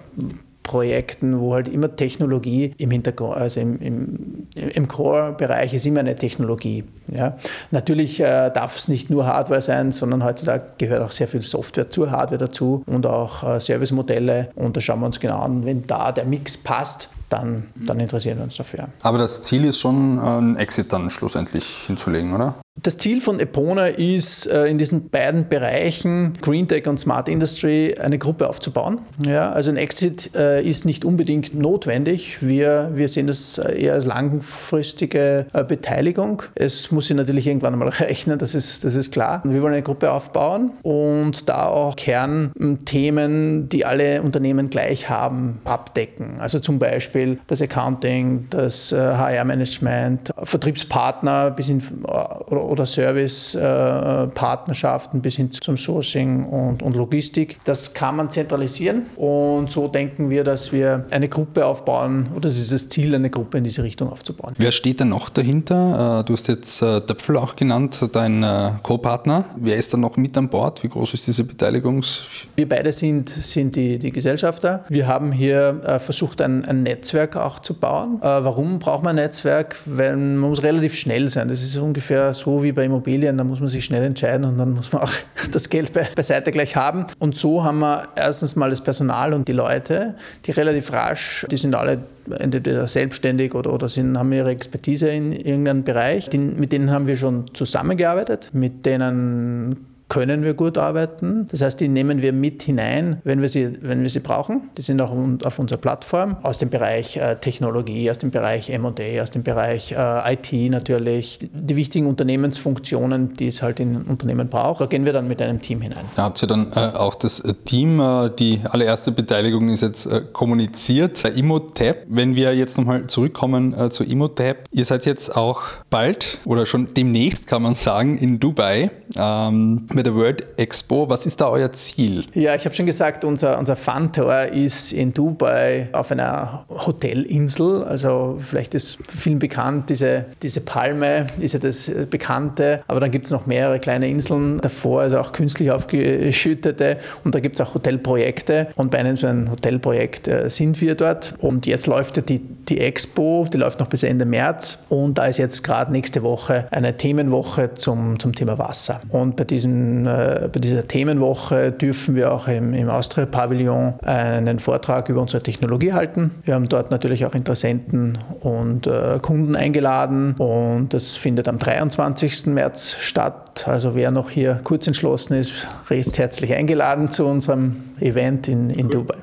Projekten, 0.66 1.38
wo 1.38 1.54
halt 1.54 1.68
immer 1.68 1.94
Technologie 1.94 2.74
im 2.76 2.90
Hintergrund, 2.90 3.36
also 3.36 3.60
im, 3.60 3.80
im, 3.80 4.48
im 4.54 4.88
Core-Bereich 4.88 5.72
ist 5.72 5.86
immer 5.86 6.00
eine 6.00 6.16
Technologie. 6.16 6.82
Ja. 7.06 7.36
Natürlich 7.70 8.18
äh, 8.18 8.50
darf 8.50 8.76
es 8.76 8.88
nicht 8.88 9.08
nur 9.08 9.26
Hardware 9.26 9.60
sein, 9.60 9.92
sondern 9.92 10.24
heutzutage 10.24 10.72
gehört 10.76 11.02
auch 11.02 11.12
sehr 11.12 11.28
viel 11.28 11.42
Software 11.42 11.88
zur 11.88 12.10
Hardware 12.10 12.38
dazu 12.38 12.82
und 12.86 13.06
auch 13.06 13.44
äh, 13.44 13.60
Servicemodelle. 13.60 14.50
Und 14.56 14.76
da 14.76 14.80
schauen 14.80 14.98
wir 14.98 15.06
uns 15.06 15.20
genau 15.20 15.38
an, 15.38 15.64
wenn 15.64 15.86
da 15.86 16.10
der 16.10 16.24
Mix 16.24 16.56
passt, 16.56 17.10
dann, 17.28 17.68
dann 17.76 18.00
interessieren 18.00 18.38
wir 18.38 18.44
uns 18.44 18.56
dafür. 18.56 18.88
Aber 19.02 19.18
das 19.18 19.42
Ziel 19.42 19.64
ist 19.64 19.78
schon, 19.78 20.18
einen 20.18 20.56
Exit 20.56 20.92
dann 20.92 21.10
schlussendlich 21.10 21.64
hinzulegen, 21.86 22.32
oder? 22.34 22.56
Das 22.82 22.98
Ziel 22.98 23.22
von 23.22 23.40
Epona 23.40 23.86
ist, 23.86 24.46
äh, 24.46 24.66
in 24.66 24.76
diesen 24.76 25.08
beiden 25.08 25.48
Bereichen 25.48 26.34
Green 26.42 26.68
Tech 26.68 26.86
und 26.86 27.00
Smart 27.00 27.28
Industry 27.28 27.94
eine 27.98 28.18
Gruppe 28.18 28.48
aufzubauen. 28.48 28.98
Ja, 29.24 29.50
also 29.50 29.70
ein 29.70 29.78
Exit 29.78 30.30
äh, 30.36 30.62
ist 30.62 30.84
nicht 30.84 31.04
unbedingt 31.04 31.54
notwendig. 31.54 32.38
Wir, 32.42 32.90
wir 32.94 33.08
sehen 33.08 33.28
das 33.28 33.56
äh, 33.56 33.80
eher 33.80 33.94
als 33.94 34.04
langfristige 34.04 35.46
Beteiligung. 35.68 36.42
Es 36.54 36.90
muss 36.90 37.06
sich 37.06 37.16
natürlich 37.16 37.46
irgendwann 37.46 37.72
einmal 37.72 37.88
rechnen, 38.00 38.38
das 38.38 38.54
ist, 38.54 38.84
das 38.84 38.94
ist 38.94 39.10
klar. 39.10 39.42
Wir 39.44 39.62
wollen 39.62 39.72
eine 39.72 39.82
Gruppe 39.82 40.12
aufbauen 40.12 40.72
und 40.82 41.48
da 41.48 41.66
auch 41.66 41.96
Kernthemen, 41.96 43.68
die 43.70 43.84
alle 43.86 44.22
Unternehmen 44.22 44.68
gleich 44.68 45.08
haben, 45.08 45.60
abdecken. 45.64 46.40
Also 46.40 46.58
zum 46.58 46.78
Beispiel 46.78 47.38
das 47.46 47.62
Accounting, 47.62 48.46
das 48.50 48.92
HR-Management, 48.92 50.34
Vertriebspartner 50.42 51.50
bis 51.50 51.70
oder 52.06 52.65
oder 52.66 52.86
Service-Partnerschaften 52.86 55.22
bis 55.22 55.36
hin 55.36 55.52
zum 55.52 55.76
Sourcing 55.76 56.44
und, 56.44 56.82
und 56.82 56.96
Logistik. 56.96 57.58
Das 57.64 57.94
kann 57.94 58.16
man 58.16 58.30
zentralisieren 58.30 59.06
und 59.16 59.70
so 59.70 59.86
denken 59.88 60.30
wir, 60.30 60.44
dass 60.44 60.72
wir 60.72 61.04
eine 61.10 61.28
Gruppe 61.28 61.66
aufbauen 61.66 62.28
oder 62.34 62.48
es 62.48 62.58
ist 62.58 62.72
das 62.72 62.88
Ziel, 62.88 63.14
eine 63.14 63.30
Gruppe 63.30 63.58
in 63.58 63.64
diese 63.64 63.82
Richtung 63.82 64.10
aufzubauen. 64.10 64.54
Wer 64.58 64.72
steht 64.72 65.00
da 65.00 65.04
noch 65.04 65.28
dahinter? 65.28 66.20
Äh, 66.20 66.24
du 66.24 66.32
hast 66.32 66.48
jetzt 66.48 66.82
äh, 66.82 67.00
Töpfel 67.00 67.36
auch 67.36 67.56
genannt, 67.56 68.08
dein 68.12 68.42
äh, 68.42 68.70
Co-Partner. 68.82 69.44
Wer 69.56 69.76
ist 69.76 69.92
da 69.92 69.98
noch 69.98 70.16
mit 70.16 70.36
an 70.36 70.48
Bord? 70.48 70.82
Wie 70.82 70.88
groß 70.88 71.14
ist 71.14 71.26
diese 71.26 71.44
Beteiligungs? 71.44 72.22
Wir 72.56 72.68
beide 72.68 72.92
sind, 72.92 73.28
sind 73.28 73.76
die, 73.76 73.98
die 73.98 74.10
Gesellschafter. 74.10 74.84
Wir 74.88 75.06
haben 75.06 75.32
hier 75.32 75.80
versucht, 75.98 76.40
ein, 76.40 76.64
ein 76.64 76.82
Netzwerk 76.82 77.36
auch 77.36 77.60
zu 77.60 77.74
bauen. 77.74 78.18
Warum 78.20 78.78
braucht 78.78 79.02
man 79.02 79.18
ein 79.18 79.24
Netzwerk? 79.24 79.76
Weil 79.84 80.16
man 80.16 80.38
muss 80.38 80.62
relativ 80.62 80.94
schnell 80.94 81.28
sein. 81.28 81.48
Das 81.48 81.62
ist 81.62 81.76
ungefähr 81.76 82.32
so 82.34 82.55
wie 82.62 82.72
bei 82.72 82.84
Immobilien, 82.84 83.36
da 83.36 83.44
muss 83.44 83.60
man 83.60 83.68
sich 83.68 83.84
schnell 83.84 84.04
entscheiden 84.04 84.44
und 84.46 84.58
dann 84.58 84.72
muss 84.72 84.92
man 84.92 85.02
auch 85.02 85.12
das 85.52 85.68
Geld 85.68 85.92
be 85.92 86.06
beiseite 86.14 86.50
gleich 86.50 86.76
haben. 86.76 87.06
Und 87.18 87.36
so 87.36 87.64
haben 87.64 87.80
wir 87.80 88.08
erstens 88.16 88.56
mal 88.56 88.70
das 88.70 88.80
Personal 88.80 89.34
und 89.34 89.48
die 89.48 89.52
Leute, 89.52 90.14
die 90.44 90.50
relativ 90.52 90.92
rasch, 90.92 91.46
die 91.50 91.56
sind 91.56 91.74
alle 91.74 91.98
entweder 92.38 92.88
selbstständig 92.88 93.54
oder, 93.54 93.72
oder 93.72 93.88
sind, 93.88 94.18
haben 94.18 94.32
ihre 94.32 94.50
Expertise 94.50 95.08
in 95.08 95.32
irgendeinem 95.32 95.84
Bereich. 95.84 96.28
Die, 96.28 96.38
mit 96.38 96.72
denen 96.72 96.90
haben 96.90 97.06
wir 97.06 97.16
schon 97.16 97.54
zusammengearbeitet, 97.54 98.50
mit 98.52 98.84
denen 98.86 99.95
können 100.08 100.44
wir 100.44 100.54
gut 100.54 100.78
arbeiten. 100.78 101.48
Das 101.50 101.62
heißt, 101.62 101.80
die 101.80 101.88
nehmen 101.88 102.22
wir 102.22 102.32
mit 102.32 102.62
hinein, 102.62 103.20
wenn 103.24 103.42
wir 103.42 103.48
sie, 103.48 103.76
wenn 103.82 104.02
wir 104.02 104.10
sie 104.10 104.20
brauchen. 104.20 104.70
Die 104.76 104.82
sind 104.82 105.00
auch 105.00 105.12
auf 105.44 105.58
unserer 105.58 105.78
Plattform 105.78 106.36
aus 106.42 106.58
dem 106.58 106.70
Bereich 106.70 107.16
äh, 107.16 107.36
Technologie, 107.36 108.10
aus 108.10 108.18
dem 108.18 108.30
Bereich 108.30 108.70
M&A, 108.70 109.22
aus 109.22 109.30
dem 109.30 109.42
Bereich 109.42 109.92
äh, 109.92 110.32
IT 110.32 110.52
natürlich. 110.70 111.40
Die 111.52 111.76
wichtigen 111.76 112.06
Unternehmensfunktionen, 112.06 113.34
die 113.34 113.48
es 113.48 113.62
halt 113.62 113.80
in 113.80 114.02
Unternehmen 114.02 114.48
braucht, 114.48 114.80
da 114.80 114.86
gehen 114.86 115.04
wir 115.04 115.12
dann 115.12 115.26
mit 115.26 115.42
einem 115.42 115.60
Team 115.60 115.80
hinein. 115.80 116.04
Da 116.14 116.24
habt 116.24 116.42
ihr 116.42 116.46
dann 116.46 116.72
äh, 116.72 116.96
auch 116.96 117.16
das 117.16 117.42
Team, 117.64 118.02
die 118.38 118.60
allererste 118.70 119.10
Beteiligung 119.10 119.68
ist 119.70 119.82
jetzt 119.82 120.08
kommuniziert. 120.32 121.24
Imotap, 121.24 121.98
wenn 122.08 122.36
wir 122.36 122.54
jetzt 122.54 122.78
nochmal 122.78 123.06
zurückkommen 123.06 123.90
zu 123.90 124.04
Imotap, 124.04 124.64
ihr 124.70 124.84
seid 124.84 125.06
jetzt 125.06 125.36
auch 125.36 125.62
bald 125.90 126.38
oder 126.44 126.66
schon 126.66 126.94
demnächst, 126.94 127.46
kann 127.46 127.62
man 127.62 127.74
sagen, 127.74 128.18
in 128.18 128.38
Dubai. 128.38 128.90
Ähm, 129.16 129.86
mit 129.96 130.06
der 130.06 130.14
World 130.14 130.46
Expo. 130.56 131.08
Was 131.08 131.26
ist 131.26 131.40
da 131.40 131.48
euer 131.48 131.72
Ziel? 131.72 132.24
Ja, 132.34 132.54
ich 132.54 132.64
habe 132.66 132.74
schon 132.74 132.86
gesagt, 132.86 133.24
unser, 133.24 133.58
unser 133.58 133.74
Fun-Tour 133.74 134.52
ist 134.52 134.92
in 134.92 135.12
Dubai 135.12 135.88
auf 135.92 136.12
einer 136.12 136.64
Hotelinsel. 136.68 137.82
Also 137.82 138.38
vielleicht 138.40 138.74
ist 138.74 138.98
vielen 139.08 139.38
bekannt, 139.38 139.90
diese, 139.90 140.26
diese 140.42 140.60
Palme 140.60 141.26
ist 141.40 141.54
ja 141.54 141.58
das 141.58 141.90
Bekannte. 142.10 142.82
Aber 142.86 143.00
dann 143.00 143.10
gibt 143.10 143.26
es 143.26 143.32
noch 143.32 143.46
mehrere 143.46 143.80
kleine 143.80 144.08
Inseln 144.08 144.58
davor, 144.60 145.00
also 145.00 145.18
auch 145.18 145.32
künstlich 145.32 145.70
aufgeschüttete. 145.70 146.98
Und 147.24 147.34
da 147.34 147.40
gibt 147.40 147.58
es 147.58 147.66
auch 147.66 147.74
Hotelprojekte. 147.74 148.68
Und 148.76 148.90
bei 148.90 148.98
einem 148.98 149.16
so 149.16 149.26
einem 149.26 149.50
Hotelprojekt 149.50 150.28
äh, 150.28 150.50
sind 150.50 150.80
wir 150.80 150.94
dort. 150.94 151.34
Und 151.38 151.66
jetzt 151.66 151.86
läuft 151.86 152.18
ja 152.18 152.22
die, 152.22 152.42
die 152.68 152.80
Expo, 152.80 153.46
die 153.52 153.58
läuft 153.58 153.80
noch 153.80 153.88
bis 153.88 154.02
Ende 154.02 154.24
März. 154.24 154.78
Und 154.88 155.18
da 155.18 155.26
ist 155.26 155.38
jetzt 155.38 155.62
gerade 155.62 155.92
nächste 155.92 156.22
Woche 156.22 156.66
eine 156.70 156.96
Themenwoche 156.96 157.74
zum, 157.74 158.18
zum 158.18 158.34
Thema 158.34 158.58
Wasser. 158.58 159.00
Und 159.10 159.36
bei 159.36 159.44
diesem 159.44 160.06
äh, 160.06 160.48
bei 160.52 160.60
dieser 160.60 160.86
Themenwoche 160.86 161.72
dürfen 161.72 162.14
wir 162.14 162.32
auch 162.32 162.48
im, 162.48 162.72
im 162.74 162.88
Austria-Pavillon 162.88 163.94
einen 164.02 164.58
Vortrag 164.58 165.08
über 165.08 165.20
unsere 165.20 165.42
Technologie 165.42 165.92
halten. 165.92 166.30
Wir 166.44 166.54
haben 166.54 166.68
dort 166.68 166.90
natürlich 166.90 167.26
auch 167.26 167.34
Interessenten 167.34 168.18
und 168.40 168.86
äh, 168.86 169.18
Kunden 169.20 169.56
eingeladen 169.56 170.34
und 170.38 170.88
das 170.94 171.16
findet 171.16 171.48
am 171.48 171.58
23. 171.58 172.46
März 172.46 172.96
statt. 173.00 173.66
Also 173.66 173.94
wer 173.94 174.10
noch 174.10 174.30
hier 174.30 174.60
kurz 174.64 174.86
entschlossen 174.86 175.34
ist, 175.34 175.68
recht 175.90 176.18
herzlich 176.18 176.54
eingeladen 176.54 177.10
zu 177.10 177.26
unserem 177.26 177.82
Event 178.00 178.48
in, 178.48 178.70
in 178.70 178.88
Dubai. 178.88 179.16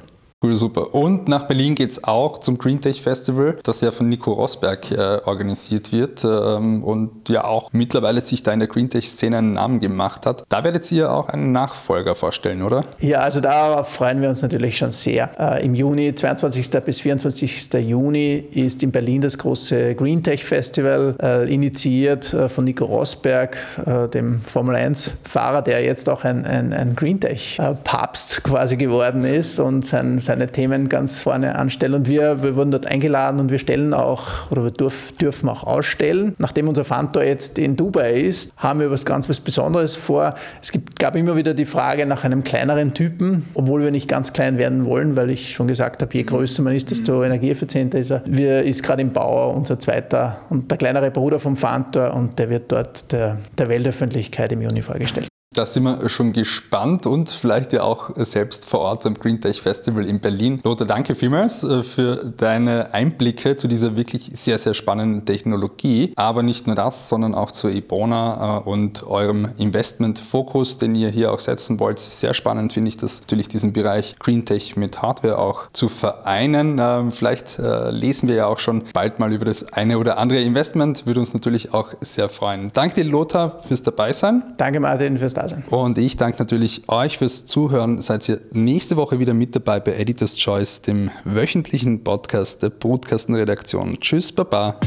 Cool, 0.44 0.58
super. 0.58 0.94
Und 0.94 1.30
nach 1.30 1.46
Berlin 1.46 1.74
geht 1.74 1.92
es 1.92 2.04
auch 2.04 2.38
zum 2.38 2.58
Green 2.58 2.82
Tech 2.82 3.02
Festival, 3.02 3.56
das 3.64 3.80
ja 3.80 3.92
von 3.92 4.10
Nico 4.10 4.34
Rosberg 4.34 4.92
äh, 4.92 5.22
organisiert 5.24 5.94
wird 5.94 6.26
ähm, 6.26 6.84
und 6.84 7.30
ja 7.30 7.46
auch 7.46 7.70
mittlerweile 7.72 8.20
sich 8.20 8.44
da 8.44 8.52
in 8.52 8.60
der 8.60 8.68
Green 8.68 8.90
Tech 8.90 9.08
Szene 9.08 9.38
einen 9.38 9.54
Namen 9.54 9.80
gemacht 9.80 10.26
hat. 10.26 10.44
Da 10.50 10.66
werdet 10.66 10.92
ihr 10.92 11.10
auch 11.14 11.30
einen 11.30 11.54
Nachfolger 11.54 12.14
vorstellen, 12.14 12.62
oder? 12.62 12.84
Ja, 13.00 13.20
also 13.20 13.40
darauf 13.40 13.88
freuen 13.88 14.22
wir 14.22 14.28
uns 14.28 14.42
natürlich 14.42 14.78
schon 14.78 14.92
sehr. 14.92 15.32
Äh, 15.40 15.64
Im 15.64 15.76
Juni, 15.76 16.14
22. 16.14 16.70
bis 16.84 17.00
24. 17.00 17.72
Juni, 17.76 18.46
ist 18.52 18.84
in 18.84 18.92
Berlin 18.92 19.22
das 19.22 19.38
große 19.38 19.96
Green 19.96 20.24
Tech 20.24 20.44
Festival, 20.44 21.16
äh, 21.22 21.54
initiiert 21.54 22.34
äh, 22.34 22.50
von 22.50 22.66
Nico 22.66 22.84
Rosberg, 22.84 23.56
äh, 23.86 24.10
dem 24.10 24.42
Formel 24.42 24.76
1-Fahrer, 24.76 25.62
der 25.62 25.86
jetzt 25.86 26.10
auch 26.10 26.26
ein, 26.26 26.46
ein, 26.46 26.74
ein 26.74 26.98
Green 26.98 27.22
Tech-Papst 27.22 28.40
äh, 28.40 28.42
quasi 28.42 28.76
geworden 28.76 29.24
ist 29.24 29.58
und 29.62 29.88
sein, 29.88 30.20
sein 30.20 30.33
seine 30.34 30.52
Themen 30.52 30.90
ganz 30.90 31.22
vorne 31.22 31.56
anstellen. 31.56 31.94
Und 31.94 32.10
wir, 32.10 32.42
wir 32.42 32.56
wurden 32.56 32.72
dort 32.72 32.88
eingeladen 32.88 33.40
und 33.40 33.52
wir 33.52 33.60
stellen 33.60 33.94
auch, 33.94 34.50
oder 34.52 34.64
wir 34.64 34.72
dürf, 34.72 35.14
dürfen 35.14 35.48
auch 35.48 35.64
ausstellen. 35.64 36.34
Nachdem 36.40 36.68
unser 36.68 36.84
Fantor 36.84 37.24
jetzt 37.24 37.60
in 37.60 37.76
Dubai 37.76 38.14
ist, 38.14 38.52
haben 38.58 38.80
wir 38.80 38.90
was 38.90 39.06
ganz 39.06 39.30
was 39.30 39.40
Besonderes 39.40 39.96
vor. 39.96 40.34
Es 40.62 40.72
gibt, 40.72 40.98
gab 41.00 41.16
immer 41.16 41.36
wieder 41.36 41.54
die 41.54 41.66
Frage 41.66 42.06
nach 42.06 42.24
einem 42.24 42.44
kleineren 42.44 42.94
Typen, 42.94 43.46
obwohl 43.54 43.84
wir 43.84 43.92
nicht 43.92 44.08
ganz 44.08 44.34
klein 44.34 44.58
werden 44.58 44.86
wollen, 44.86 45.16
weil 45.16 45.30
ich 45.30 45.54
schon 45.54 45.68
gesagt 45.68 46.02
habe, 46.02 46.14
je 46.14 46.24
größer 46.24 46.64
man 46.64 46.74
ist, 46.74 46.90
desto 46.90 47.24
energieeffizienter 47.24 48.00
ist 48.00 48.12
er. 48.12 48.24
Wir 48.26 48.64
ist 48.64 48.82
gerade 48.82 49.04
im 49.04 49.12
Bauer 49.12 49.56
unser 49.56 49.80
zweiter 49.80 50.38
und 50.50 50.72
der 50.72 50.78
kleinere 50.78 51.12
Bruder 51.12 51.40
vom 51.40 51.56
Fantor 51.56 52.14
und 52.14 52.40
der 52.40 52.50
wird 52.50 52.72
dort 52.72 53.12
der, 53.12 53.38
der 53.58 53.70
Weltöffentlichkeit 53.70 54.52
im 54.52 54.62
Juni 54.62 54.82
vorgestellt. 54.82 55.33
Da 55.54 55.68
sind 55.68 55.84
wir 55.84 56.10
schon 56.10 56.34
gespannt 56.34 57.06
und 57.06 57.30
vielleicht 57.30 57.74
ja 57.74 57.84
auch 57.84 58.10
selbst 58.16 58.66
vor 58.66 58.80
Ort 58.80 59.04
beim 59.04 59.14
Green 59.14 59.40
Tech 59.40 59.62
Festival 59.62 60.06
in 60.08 60.20
Berlin. 60.20 60.60
Lothar, 60.64 60.88
danke 60.88 61.14
vielmals 61.14 61.64
äh, 61.64 61.84
für 61.84 62.34
deine 62.38 62.92
Einblicke 62.94 63.56
zu 63.56 63.68
dieser 63.68 63.96
wirklich 63.96 64.32
sehr, 64.34 64.58
sehr 64.58 64.74
spannenden 64.74 65.26
Technologie. 65.26 66.12
Aber 66.16 66.42
nicht 66.42 66.66
nur 66.66 66.76
das, 66.76 67.08
sondern 67.08 67.36
auch 67.36 67.52
zu 67.52 67.70
Ebona 67.70 68.64
äh, 68.66 68.70
und 68.70 69.06
eurem 69.06 69.50
Investmentfokus, 69.58 70.80
den 70.80 70.96
ihr 70.96 71.10
hier 71.10 71.32
auch 71.32 71.40
setzen 71.40 71.80
wollt. 71.80 72.00
Sehr 72.00 72.34
spannend 72.34 72.74
finde 72.74 72.90
ich 72.90 72.98
das 72.98 73.22
natürlich 73.22 73.48
diesen 73.48 73.74
Bereich 73.74 74.16
Green 74.18 74.46
Tech 74.46 74.76
mit 74.76 75.04
Hardware 75.04 75.38
auch 75.38 75.70
zu 75.72 75.88
vereinen. 75.88 76.80
Ähm, 76.82 77.12
vielleicht 77.12 77.60
äh, 77.60 77.92
lesen 77.92 78.28
wir 78.28 78.36
ja 78.36 78.48
auch 78.48 78.60
schon 78.60 78.86
bald 78.92 79.20
mal 79.20 79.32
über 79.32 79.46
das 79.46 79.72
eine 79.72 80.00
oder 80.00 80.18
andere 80.18 80.42
Investment. 80.42 81.06
Würde 81.06 81.20
uns 81.20 81.36
natürlich 81.36 81.76
auch 81.76 81.90
sehr 82.02 82.30
freuen. 82.30 82.72
Danke 82.74 82.96
dir, 82.96 83.04
Lothar, 83.04 83.60
fürs 83.60 83.84
Dabeisein. 83.84 84.42
Danke, 84.58 84.80
Martin, 84.80 85.20
fürs 85.20 85.36
da 85.36 85.43
sein. 85.48 85.64
Und 85.70 85.98
ich 85.98 86.18
danke 86.18 86.40
natürlich 86.40 86.88
euch 86.88 87.18
fürs 87.18 87.46
Zuhören. 87.46 88.02
Seid 88.02 88.28
ihr 88.30 88.42
nächste 88.52 88.98
Woche 88.98 89.20
wieder 89.20 89.34
mit 89.34 89.56
dabei 89.56 89.80
bei 89.80 89.94
Editor's 89.94 90.38
Choice, 90.38 90.82
dem 90.82 91.12
wöchentlichen 91.24 92.04
Podcast 92.04 92.62
der 92.62 92.70
Brutkastenredaktion. 92.70 94.00
Tschüss, 94.00 94.32
Baba. 94.32 94.80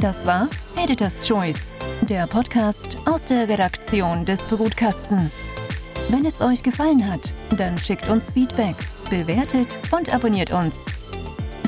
Das 0.00 0.26
war 0.26 0.48
Editor's 0.82 1.20
Choice, 1.20 1.72
der 2.08 2.26
Podcast 2.26 2.96
aus 3.04 3.24
der 3.24 3.48
Redaktion 3.48 4.24
des 4.24 4.40
Brutkasten. 4.40 5.30
Wenn 6.08 6.24
es 6.24 6.40
euch 6.40 6.62
gefallen 6.62 7.06
hat, 7.06 7.34
dann 7.56 7.76
schickt 7.78 8.08
uns 8.08 8.30
Feedback, 8.30 8.76
bewertet 9.10 9.78
und 9.92 10.12
abonniert 10.12 10.50
uns. 10.52 10.76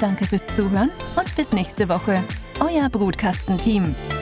Danke 0.01 0.27
fürs 0.27 0.47
Zuhören 0.49 0.91
und 1.15 1.37
bis 1.37 1.53
nächste 1.53 1.89
Woche. 1.89 2.25
Euer 2.59 2.89
Brutkastenteam. 2.89 3.95
team 3.95 4.22